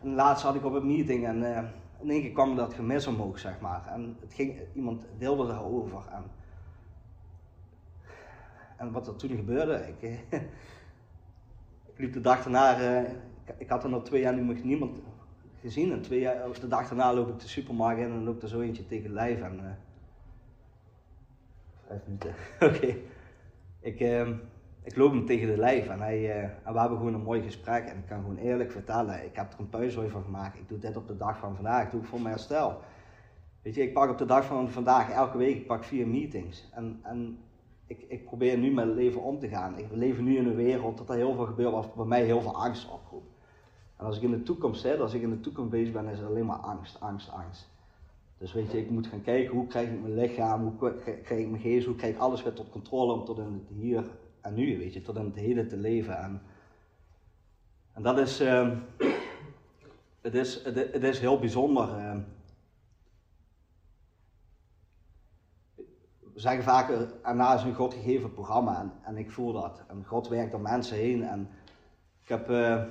laatst 0.00 0.44
had 0.44 0.54
ik 0.54 0.64
op 0.64 0.72
een 0.72 0.86
meeting 0.86 1.26
en 1.26 1.42
uh, 1.42 1.58
in 2.00 2.10
één 2.10 2.20
keer 2.20 2.32
kwam 2.32 2.56
dat 2.56 2.74
gemis 2.74 3.06
omhoog, 3.06 3.38
zeg 3.38 3.60
maar. 3.60 3.86
En 3.86 4.16
het 4.20 4.34
ging, 4.34 4.60
iemand 4.74 5.06
deelde 5.18 5.46
daarover. 5.46 6.02
En, 6.12 6.24
en 8.76 8.92
wat 8.92 9.06
er 9.06 9.16
toen 9.16 9.36
gebeurde, 9.36 9.88
ik, 9.88 10.02
ik 11.90 11.98
liep 11.98 12.12
de 12.12 12.20
dag 12.20 12.42
daarna, 12.42 12.80
uh, 12.80 13.10
ik, 13.44 13.54
ik, 13.58 13.68
had 13.68 13.84
er 13.84 13.90
nog 13.90 14.04
twee 14.04 14.20
jaar 14.20 14.34
nu 14.34 14.60
niemand 14.62 15.00
gezien. 15.60 15.92
En 15.92 16.02
twee 16.02 16.20
jaar, 16.20 16.60
de 16.60 16.68
dag 16.68 16.88
daarna 16.88 17.14
loop 17.14 17.28
ik 17.28 17.40
de 17.40 17.48
supermarkt 17.48 18.00
in 18.00 18.10
en 18.10 18.24
loop 18.24 18.42
er 18.42 18.48
zo 18.48 18.60
eentje 18.60 18.86
tegen 18.86 19.12
lijf. 19.12 19.40
En, 19.40 19.78
vijf 21.86 22.00
minuten, 22.06 22.34
oké. 22.68 23.09
Ik, 23.80 24.00
uh, 24.00 24.28
ik 24.82 24.96
loop 24.96 25.12
hem 25.12 25.26
tegen 25.26 25.48
de 25.48 25.56
lijf 25.56 25.88
en, 25.88 26.00
hij, 26.00 26.20
uh, 26.20 26.42
en 26.42 26.72
we 26.72 26.80
hebben 26.80 26.98
gewoon 26.98 27.14
een 27.14 27.22
mooi 27.22 27.42
gesprek. 27.42 27.84
En 27.84 27.96
ik 27.96 28.06
kan 28.06 28.20
gewoon 28.20 28.36
eerlijk 28.36 28.70
vertellen, 28.70 29.24
ik 29.24 29.36
heb 29.36 29.52
er 29.52 29.60
een 29.60 29.68
puinzooi 29.68 30.08
van 30.08 30.22
gemaakt. 30.22 30.58
Ik 30.58 30.68
doe 30.68 30.78
dit 30.78 30.96
op 30.96 31.08
de 31.08 31.16
dag 31.16 31.38
van 31.38 31.54
vandaag, 31.54 31.84
ik 31.84 31.90
doe 31.90 32.00
het 32.00 32.08
voor 32.08 32.20
mijn 32.20 32.34
herstel. 32.34 32.80
Weet 33.62 33.74
je, 33.74 33.82
ik 33.82 33.92
pak 33.92 34.10
op 34.10 34.18
de 34.18 34.24
dag 34.24 34.44
van 34.44 34.70
vandaag 34.70 35.10
elke 35.10 35.38
week, 35.38 35.56
ik 35.56 35.66
pak 35.66 35.84
vier 35.84 36.06
meetings. 36.06 36.70
En, 36.74 37.00
en 37.02 37.38
ik, 37.86 38.04
ik 38.08 38.24
probeer 38.24 38.58
nu 38.58 38.72
mijn 38.72 38.94
leven 38.94 39.22
om 39.22 39.38
te 39.38 39.48
gaan. 39.48 39.78
Ik 39.78 39.86
leef 39.90 40.20
nu 40.20 40.36
in 40.36 40.46
een 40.46 40.54
wereld 40.54 40.98
dat 40.98 41.08
er 41.08 41.16
heel 41.16 41.34
veel 41.34 41.46
gebeurt 41.46 41.72
wat 41.72 41.94
bij 41.94 42.04
mij 42.04 42.24
heel 42.24 42.40
veel 42.40 42.56
angst 42.56 42.90
oproept. 42.90 43.34
En 43.96 44.06
als 44.06 44.16
ik 44.16 44.22
in 44.22 44.30
de 44.30 44.42
toekomst 44.42 44.80
zit, 44.80 45.00
als 45.00 45.14
ik 45.14 45.22
in 45.22 45.30
de 45.30 45.40
toekomst 45.40 45.70
bezig 45.70 45.92
ben, 45.92 46.08
is 46.08 46.18
het 46.18 46.28
alleen 46.28 46.46
maar 46.46 46.56
angst, 46.56 47.00
angst, 47.00 47.30
angst. 47.30 47.69
Dus 48.40 48.52
weet 48.52 48.70
je, 48.70 48.78
ik 48.78 48.90
moet 48.90 49.06
gaan 49.06 49.22
kijken 49.22 49.54
hoe 49.54 49.66
krijg 49.66 49.88
ik 49.88 50.00
mijn 50.00 50.14
lichaam, 50.14 50.62
hoe 50.62 50.94
krijg 51.02 51.40
ik 51.40 51.48
mijn 51.48 51.62
geest, 51.62 51.86
hoe 51.86 51.94
krijg 51.94 52.14
ik 52.14 52.20
alles 52.20 52.42
weer 52.42 52.52
tot 52.52 52.70
controle 52.70 53.12
om 53.12 53.24
tot 53.24 53.38
in 53.38 53.52
het 53.52 53.68
hier 53.78 54.04
en 54.40 54.54
nu, 54.54 54.78
weet 54.78 54.92
je, 54.92 55.02
tot 55.02 55.16
in 55.16 55.24
het 55.24 55.34
heden 55.34 55.68
te 55.68 55.76
leven. 55.76 56.18
En, 56.18 56.42
en 57.92 58.02
dat 58.02 58.18
is, 58.18 58.40
uh, 58.40 58.78
het 60.20 60.34
is, 60.34 60.64
het, 60.64 61.02
is 61.02 61.18
heel 61.18 61.38
bijzonder. 61.38 61.88
Uh, 61.88 62.16
we 66.34 66.40
zeggen 66.40 66.62
vaak, 66.62 66.90
Erna 67.22 67.54
is 67.54 67.62
een 67.62 67.74
God 67.74 67.94
gegeven 67.94 68.32
programma 68.32 68.80
en, 68.80 68.92
en 69.02 69.16
ik 69.16 69.30
voel 69.30 69.52
dat. 69.52 69.84
En 69.88 70.04
God 70.04 70.28
werkt 70.28 70.50
door 70.50 70.60
mensen 70.60 70.96
heen 70.96 71.22
en 71.22 71.48
ik 72.22 72.28
heb... 72.28 72.50
Uh, 72.50 72.82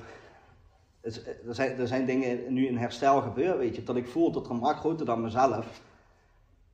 er 1.01 1.55
zijn, 1.55 1.79
er 1.79 1.87
zijn 1.87 2.05
dingen 2.05 2.53
nu 2.53 2.67
in 2.67 2.77
herstel 2.77 3.21
gebeurd, 3.21 3.57
weet 3.57 3.75
je, 3.75 3.83
dat 3.83 3.95
ik 3.95 4.07
voel 4.07 4.31
dat 4.31 4.45
er 4.45 4.51
een 4.51 4.57
macht 4.57 4.79
groter 4.79 5.05
dan 5.05 5.21
mezelf, 5.21 5.81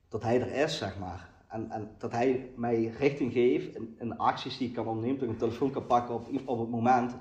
dat 0.08 0.22
hij 0.22 0.40
er 0.40 0.52
is, 0.52 0.78
zeg 0.78 0.98
maar. 0.98 1.28
En, 1.48 1.70
en 1.70 1.94
dat 1.98 2.12
hij 2.12 2.50
mij 2.56 2.94
richting 2.98 3.32
geeft 3.32 3.76
in, 3.98 4.18
acties 4.18 4.58
die 4.58 4.68
ik 4.68 4.74
kan 4.74 4.86
ondernemen, 4.86 5.18
dat 5.18 5.28
ik 5.28 5.32
een 5.32 5.40
telefoon 5.40 5.70
kan 5.70 5.86
pakken 5.86 6.14
op, 6.14 6.28
op 6.44 6.58
het 6.58 6.70
moment 6.70 7.14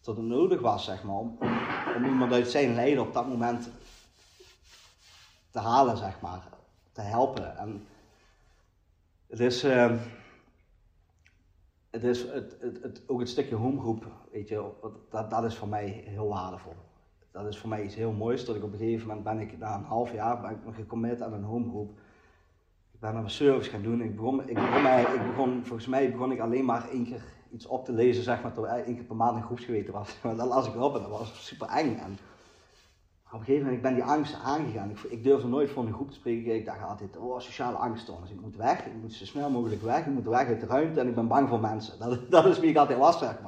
dat 0.00 0.16
het 0.16 0.26
nodig 0.26 0.60
was, 0.60 0.84
zeg 0.84 1.02
maar, 1.02 1.16
om, 1.16 1.38
om 1.96 2.04
iemand 2.04 2.32
uit 2.32 2.50
zijn 2.50 2.74
lijden 2.74 3.02
op 3.02 3.12
dat 3.12 3.28
moment 3.28 3.68
te 5.50 5.58
halen, 5.58 5.96
zeg 5.96 6.20
maar, 6.20 6.42
te 6.92 7.00
helpen. 7.00 7.58
En 7.58 7.86
het 9.26 9.40
is, 9.40 9.64
uh, 9.64 9.92
het 11.96 12.04
is 12.04 12.30
het, 12.30 12.56
het, 12.82 13.02
ook 13.06 13.18
het 13.18 13.28
stukje 13.28 13.54
homegroep, 13.54 14.06
weet 14.32 14.48
je, 14.48 14.70
dat, 15.10 15.30
dat 15.30 15.44
is 15.44 15.56
voor 15.56 15.68
mij 15.68 16.04
heel 16.06 16.28
waardevol. 16.28 16.74
Dat 17.30 17.46
is 17.46 17.58
voor 17.58 17.68
mij 17.68 17.84
iets 17.84 17.94
heel 17.94 18.12
moois, 18.12 18.44
dat 18.44 18.56
ik 18.56 18.62
op 18.64 18.72
een 18.72 18.78
gegeven 18.78 19.06
moment 19.06 19.24
ben 19.24 19.40
ik 19.40 19.58
na 19.58 19.74
een 19.74 19.84
half 19.84 20.12
jaar 20.12 20.40
ben 20.40 20.50
ik 20.50 20.74
gecommit 20.74 21.22
aan 21.22 21.32
een 21.32 21.42
homegroep. 21.42 21.90
Ik 22.92 23.00
ben 23.00 23.12
mijn 23.12 23.30
service 23.30 23.70
gaan 23.70 23.82
doen. 23.82 24.02
Ik 24.02 24.16
begon, 24.16 24.48
ik 24.48 24.54
begon, 24.54 24.86
ik 25.14 25.26
begon, 25.26 25.64
volgens 25.64 25.86
mij 25.86 26.10
begon 26.10 26.32
ik 26.32 26.40
alleen 26.40 26.64
maar 26.64 26.88
één 26.88 27.04
keer 27.04 27.22
iets 27.52 27.66
op 27.66 27.84
te 27.84 27.92
lezen, 27.92 28.22
zeg 28.22 28.42
maar, 28.42 28.52
tot 28.52 28.64
één 28.64 28.94
keer 28.94 29.04
per 29.04 29.16
maand 29.16 29.36
een 29.36 29.42
groepsgeweten 29.42 29.92
was. 29.92 30.16
Maar 30.22 30.36
dan 30.36 30.48
las 30.48 30.66
ik 30.66 30.74
erop 30.74 30.94
en 30.94 31.00
dat 31.00 31.10
was 31.10 31.46
super 31.46 31.68
eng. 31.68 31.96
En 31.96 32.18
op 33.36 33.42
een 33.42 33.46
gegeven 33.46 33.66
moment 33.66 33.84
ik 33.84 33.90
ben 33.90 33.94
die 33.94 34.12
angst 34.12 34.34
aangegaan. 34.44 34.90
Ik, 34.90 34.98
ik 34.98 35.22
durfde 35.22 35.48
nooit 35.48 35.70
voor 35.70 35.86
een 35.86 35.92
groep 35.92 36.08
te 36.08 36.14
spreken. 36.14 36.54
Ik 36.54 36.64
dacht 36.64 36.82
altijd, 36.82 37.16
oh, 37.16 37.40
sociale 37.40 37.76
angststoornis. 37.76 38.30
Ik 38.30 38.40
moet 38.40 38.56
weg, 38.56 38.86
ik 38.86 38.92
moet 39.00 39.12
zo 39.12 39.24
snel 39.24 39.50
mogelijk 39.50 39.82
weg, 39.82 39.98
ik 39.98 40.12
moet 40.12 40.24
weg 40.24 40.46
uit 40.46 40.60
de 40.60 40.66
ruimte 40.66 41.00
en 41.00 41.08
ik 41.08 41.14
ben 41.14 41.28
bang 41.28 41.48
voor 41.48 41.60
mensen. 41.60 41.98
Dat, 41.98 42.18
dat 42.30 42.46
is 42.46 42.58
wie 42.58 42.70
ik 42.70 42.76
altijd 42.76 42.98
was, 42.98 43.18
zeg 43.18 43.38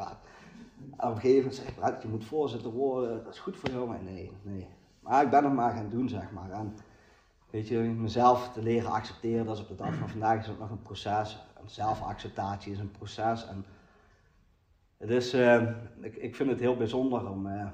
op 1.00 1.14
een 1.14 1.20
gegeven 1.20 1.36
moment 1.36 1.54
zei 1.54 1.94
ik, 1.94 2.02
je 2.02 2.08
moet 2.08 2.24
voorzitter 2.24 2.70
worden, 2.70 3.24
dat 3.24 3.32
is 3.32 3.40
goed 3.40 3.56
voor 3.56 3.70
jou. 3.70 3.88
Maar 3.88 4.02
nee, 4.02 4.32
nee. 4.42 4.66
Maar 5.00 5.24
ik 5.24 5.30
ben 5.30 5.44
het 5.44 5.52
maar 5.52 5.72
gaan 5.72 5.88
doen, 5.88 6.08
zeg 6.08 6.30
maar. 6.30 6.50
En 6.50 6.76
weet 7.50 7.68
je, 7.68 7.78
mezelf 7.78 8.52
te 8.52 8.62
leren 8.62 8.90
accepteren, 8.90 9.46
dat 9.46 9.56
is 9.56 9.62
op 9.62 9.68
de 9.68 9.74
dag 9.74 9.94
van 9.94 10.08
vandaag 10.08 10.40
is 10.40 10.46
het 10.46 10.58
nog 10.58 10.70
een 10.70 10.82
proces. 10.82 11.46
En 11.60 11.70
zelfacceptatie 11.70 12.72
is 12.72 12.78
een 12.78 12.90
proces. 12.90 13.46
En 13.46 13.64
het 14.96 15.10
is, 15.10 15.34
uh, 15.34 15.62
ik, 16.00 16.16
ik 16.16 16.36
vind 16.36 16.50
het 16.50 16.60
heel 16.60 16.76
bijzonder 16.76 17.30
om... 17.30 17.46
Uh, 17.46 17.66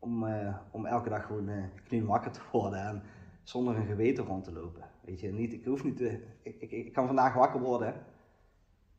om, 0.00 0.24
uh, 0.24 0.56
om 0.70 0.86
elke 0.86 1.08
dag 1.08 1.26
gewoon 1.26 1.48
uh, 1.90 2.04
wakker 2.04 2.30
te 2.30 2.40
worden 2.52 2.86
en 2.86 3.02
zonder 3.42 3.76
een 3.76 3.86
geweten 3.86 4.24
rond 4.24 4.44
te 4.44 4.52
lopen. 4.52 4.82
Weet 5.00 5.20
je, 5.20 5.32
niet, 5.32 5.52
ik 5.52 5.64
hoef 5.64 5.84
niet 5.84 5.96
te, 5.96 6.20
ik, 6.42 6.56
ik, 6.60 6.70
ik 6.70 6.92
kan 6.92 7.06
vandaag 7.06 7.34
wakker 7.34 7.60
worden. 7.60 7.92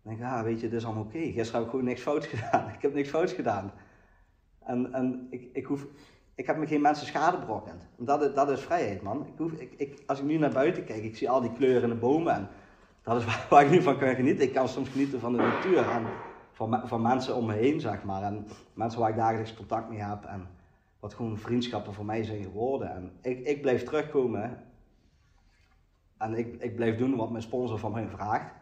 Dan 0.04 0.16
denk 0.16 0.20
ik, 0.20 0.26
ah, 0.26 0.44
weet 0.44 0.62
je, 0.62 0.70
dit 0.70 0.80
is 0.80 0.86
allemaal 0.86 1.04
oké. 1.04 1.18
Okay. 1.18 1.32
Gisteren 1.32 1.54
heb 1.54 1.64
ik 1.64 1.70
gewoon 1.70 1.86
niks 1.86 2.02
fout 2.02 2.26
gedaan. 2.34 2.74
Ik 2.74 2.82
heb 2.82 2.94
niks 2.94 3.10
fout 3.10 3.32
gedaan. 3.32 3.72
En, 4.60 4.94
en 4.94 5.28
ik, 5.30 5.50
ik, 5.54 5.66
hoef, 5.66 5.88
ik 6.36 6.46
heb 6.46 6.58
me 6.58 6.68
geen 6.68 6.82
mensen 6.82 7.08
schade 7.08 7.38
berokkend. 7.38 7.88
Dat, 7.98 8.36
dat 8.36 8.50
is 8.50 8.62
vrijheid, 8.62 9.02
man. 9.02 9.26
Ik 9.28 9.38
hoef, 9.38 9.52
ik, 9.52 9.74
ik, 9.78 10.04
als 10.06 10.20
ik 10.20 10.26
nu 10.26 10.38
naar 10.38 10.54
buiten 10.54 10.84
kijk, 10.84 11.04
ik 11.04 11.16
zie 11.16 11.30
al 11.30 11.42
die 11.42 11.54
kleuren 11.54 11.84
in 11.84 11.90
de 11.90 11.96
bomen. 11.96 12.34
En 12.34 12.48
dat 13.04 13.18
is 13.18 13.26
waar, 13.30 13.46
waar 13.50 13.66
ik 13.66 13.72
nu 13.72 13.82
van 13.82 13.98
kan 13.98 14.16
genieten. 14.16 14.44
Ik 14.44 14.54
kan 14.54 14.68
soms 14.68 14.90
genieten 14.90 15.20
van 15.20 15.32
de 15.32 15.38
natuur 15.38 15.90
en 15.90 16.06
van, 16.52 16.88
van 16.88 17.02
mensen 17.02 17.36
om 17.36 17.46
me 17.46 17.54
heen, 17.54 17.80
zeg 17.80 18.04
maar. 18.04 18.24
En 18.24 18.48
mensen 18.74 19.00
waar 19.00 19.10
ik 19.10 19.16
dagelijks 19.16 19.54
contact 19.54 19.90
mee 19.90 20.00
heb. 20.00 20.26
En, 20.26 20.48
wat 21.02 21.14
gewoon 21.14 21.38
vriendschappen 21.38 21.94
voor 21.94 22.06
mij 22.06 22.24
zijn 22.24 22.44
geworden. 22.44 22.92
En 22.92 23.12
ik, 23.22 23.48
ik 23.48 23.62
blijf 23.62 23.84
terugkomen 23.84 24.64
en 26.18 26.34
ik, 26.34 26.62
ik 26.62 26.76
blijf 26.76 26.98
doen 26.98 27.16
wat 27.16 27.32
mijn 27.32 27.44
sponsor 27.44 27.80
van 27.80 27.92
mij 27.92 28.08
vraagt. 28.08 28.54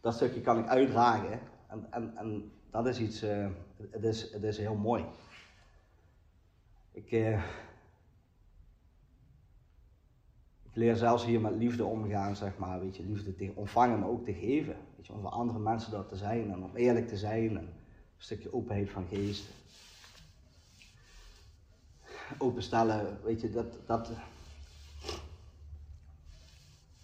Dat 0.00 0.14
stukje 0.14 0.40
kan 0.40 0.58
ik 0.58 0.66
uitdragen 0.66 1.40
en, 1.66 1.86
en, 1.90 2.16
en 2.16 2.52
dat 2.70 2.86
is 2.86 3.00
iets, 3.00 3.22
uh, 3.22 3.46
het, 3.90 4.04
is, 4.04 4.32
het 4.32 4.42
is 4.42 4.58
heel 4.58 4.74
mooi. 4.74 5.04
Ik, 6.92 7.10
uh, 7.10 7.44
ik 10.62 10.76
leer 10.76 10.96
zelfs 10.96 11.24
hier 11.24 11.40
met 11.40 11.54
liefde 11.54 11.84
omgaan, 11.84 12.36
zeg 12.36 12.58
maar, 12.58 12.80
weet 12.80 12.96
je, 12.96 13.04
liefde 13.04 13.36
te 13.36 13.52
ontvangen, 13.54 13.98
maar 13.98 14.08
ook 14.08 14.24
te 14.24 14.34
geven. 14.34 14.76
Weet 14.96 15.06
je, 15.06 15.12
om 15.12 15.20
voor 15.20 15.30
andere 15.30 15.58
mensen 15.58 15.90
dat 15.90 16.08
te 16.08 16.16
zijn 16.16 16.50
en 16.52 16.62
om 16.62 16.76
eerlijk 16.76 17.08
te 17.08 17.16
zijn 17.16 17.48
en 17.48 17.56
een 17.56 17.68
stukje 18.16 18.54
openheid 18.54 18.90
van 18.90 19.06
geest. 19.06 19.48
Openstellen, 22.38 23.18
weet 23.24 23.40
je, 23.40 23.50
dat, 23.50 23.78
dat, 23.86 24.10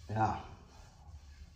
ja, 0.07 0.43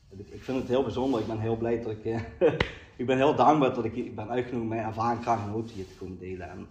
ik, 0.10 0.28
ik 0.30 0.44
vind 0.44 0.58
het 0.58 0.68
heel 0.68 0.84
bijzonder. 0.84 1.20
Ik 1.22 1.28
ben 1.28 1.40
heel 1.40 1.58
blij 1.58 1.82
dat 1.82 1.92
ik, 1.92 2.06
eh, 2.06 2.22
ik 3.02 3.06
ben 3.06 3.18
heel 3.18 3.36
dankbaar 3.36 3.74
dat 3.74 3.86
ik, 3.86 3.96
ik 3.96 4.16
ben 4.16 4.30
uitgenodigd 4.30 4.70
mijn 4.70 4.86
ervaring, 4.86 5.22
kracht 5.22 5.44
en 5.44 5.50
hoop 5.50 5.70
hier 5.70 5.88
te 5.88 5.96
komen 5.96 6.18
delen. 6.18 6.50
En 6.50 6.58
een 6.60 6.68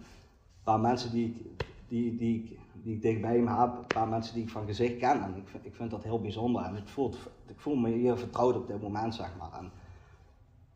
paar 0.63 0.79
mensen 0.79 1.11
die, 1.11 1.25
ik- 1.27 1.45
die, 1.87 2.15
die, 2.17 2.59
die 2.73 2.95
ik 2.95 3.01
dichtbij 3.01 3.39
me 3.39 3.49
heb, 3.59 3.73
een 3.77 3.91
paar 3.91 4.07
mensen 4.07 4.33
die 4.33 4.43
ik 4.43 4.49
van 4.49 4.65
gezicht 4.65 4.97
ken. 4.97 5.23
En 5.23 5.35
ik 5.37 5.47
vind, 5.47 5.65
ik 5.65 5.75
vind 5.75 5.91
dat 5.91 6.03
heel 6.03 6.21
bijzonder. 6.21 6.63
En 6.63 6.75
het 6.75 6.89
voelt, 6.89 7.17
ik 7.47 7.59
voel 7.59 7.75
me 7.75 7.89
hier 7.89 8.17
vertrouwd 8.17 8.55
op 8.55 8.67
dit 8.67 8.81
moment, 8.81 9.15
zeg 9.15 9.29
maar. 9.39 9.53
En 9.53 9.65
ik 9.65 9.71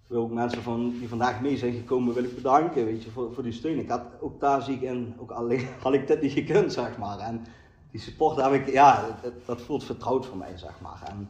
wil 0.08 0.22
ook 0.22 0.32
mensen 0.32 0.62
van, 0.62 0.96
die 1.00 1.10
vandaag 1.10 1.42
mee 1.42 1.58
zijn 1.58 1.74
gekomen, 1.74 2.14
wil 2.14 2.24
ik 2.24 2.36
bedanken, 2.36 2.86
weet 2.86 3.04
je, 3.04 3.12
voor, 3.12 3.34
voor 3.34 3.44
die 3.44 3.52
steun. 3.52 3.80
Ik 3.80 3.90
had, 3.90 4.02
ook 4.20 4.40
daar 4.40 4.62
zie 4.62 4.76
ik 4.76 4.82
in, 4.82 5.16
ook 5.18 5.32
alleen 5.32 5.68
had 5.84 5.94
ik 5.94 6.08
dit 6.08 6.22
niet 6.22 6.32
gekund, 6.32 6.74
zeg 6.74 6.98
maar. 6.98 7.20
En 7.20 7.46
die 7.92 8.02
support 8.02 8.42
heb 8.42 8.54
ik, 8.54 8.72
ja, 8.72 9.06
dat, 9.22 9.34
dat 9.46 9.62
voelt 9.62 9.84
vertrouwd 9.84 10.26
voor 10.26 10.38
mij, 10.38 10.58
zeg 10.58 10.74
maar. 10.82 11.02
En 11.10 11.30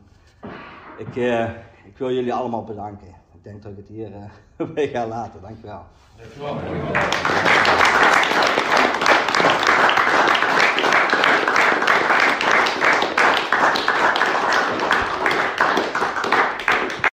ik, 0.98 1.16
eh, 1.16 1.50
ik 1.86 1.98
wil 1.98 2.12
jullie 2.12 2.34
allemaal 2.34 2.64
bedanken. 2.64 3.08
Ik 3.34 3.44
denk 3.44 3.64
dat 3.64 3.72
ik 3.72 3.78
het 3.78 3.88
hier 3.88 4.12
eh, 4.14 4.68
bij 4.74 4.88
ga 4.88 5.08
laten. 5.08 5.42
Dankjewel. 5.42 5.86
Dankjewel. 6.18 6.56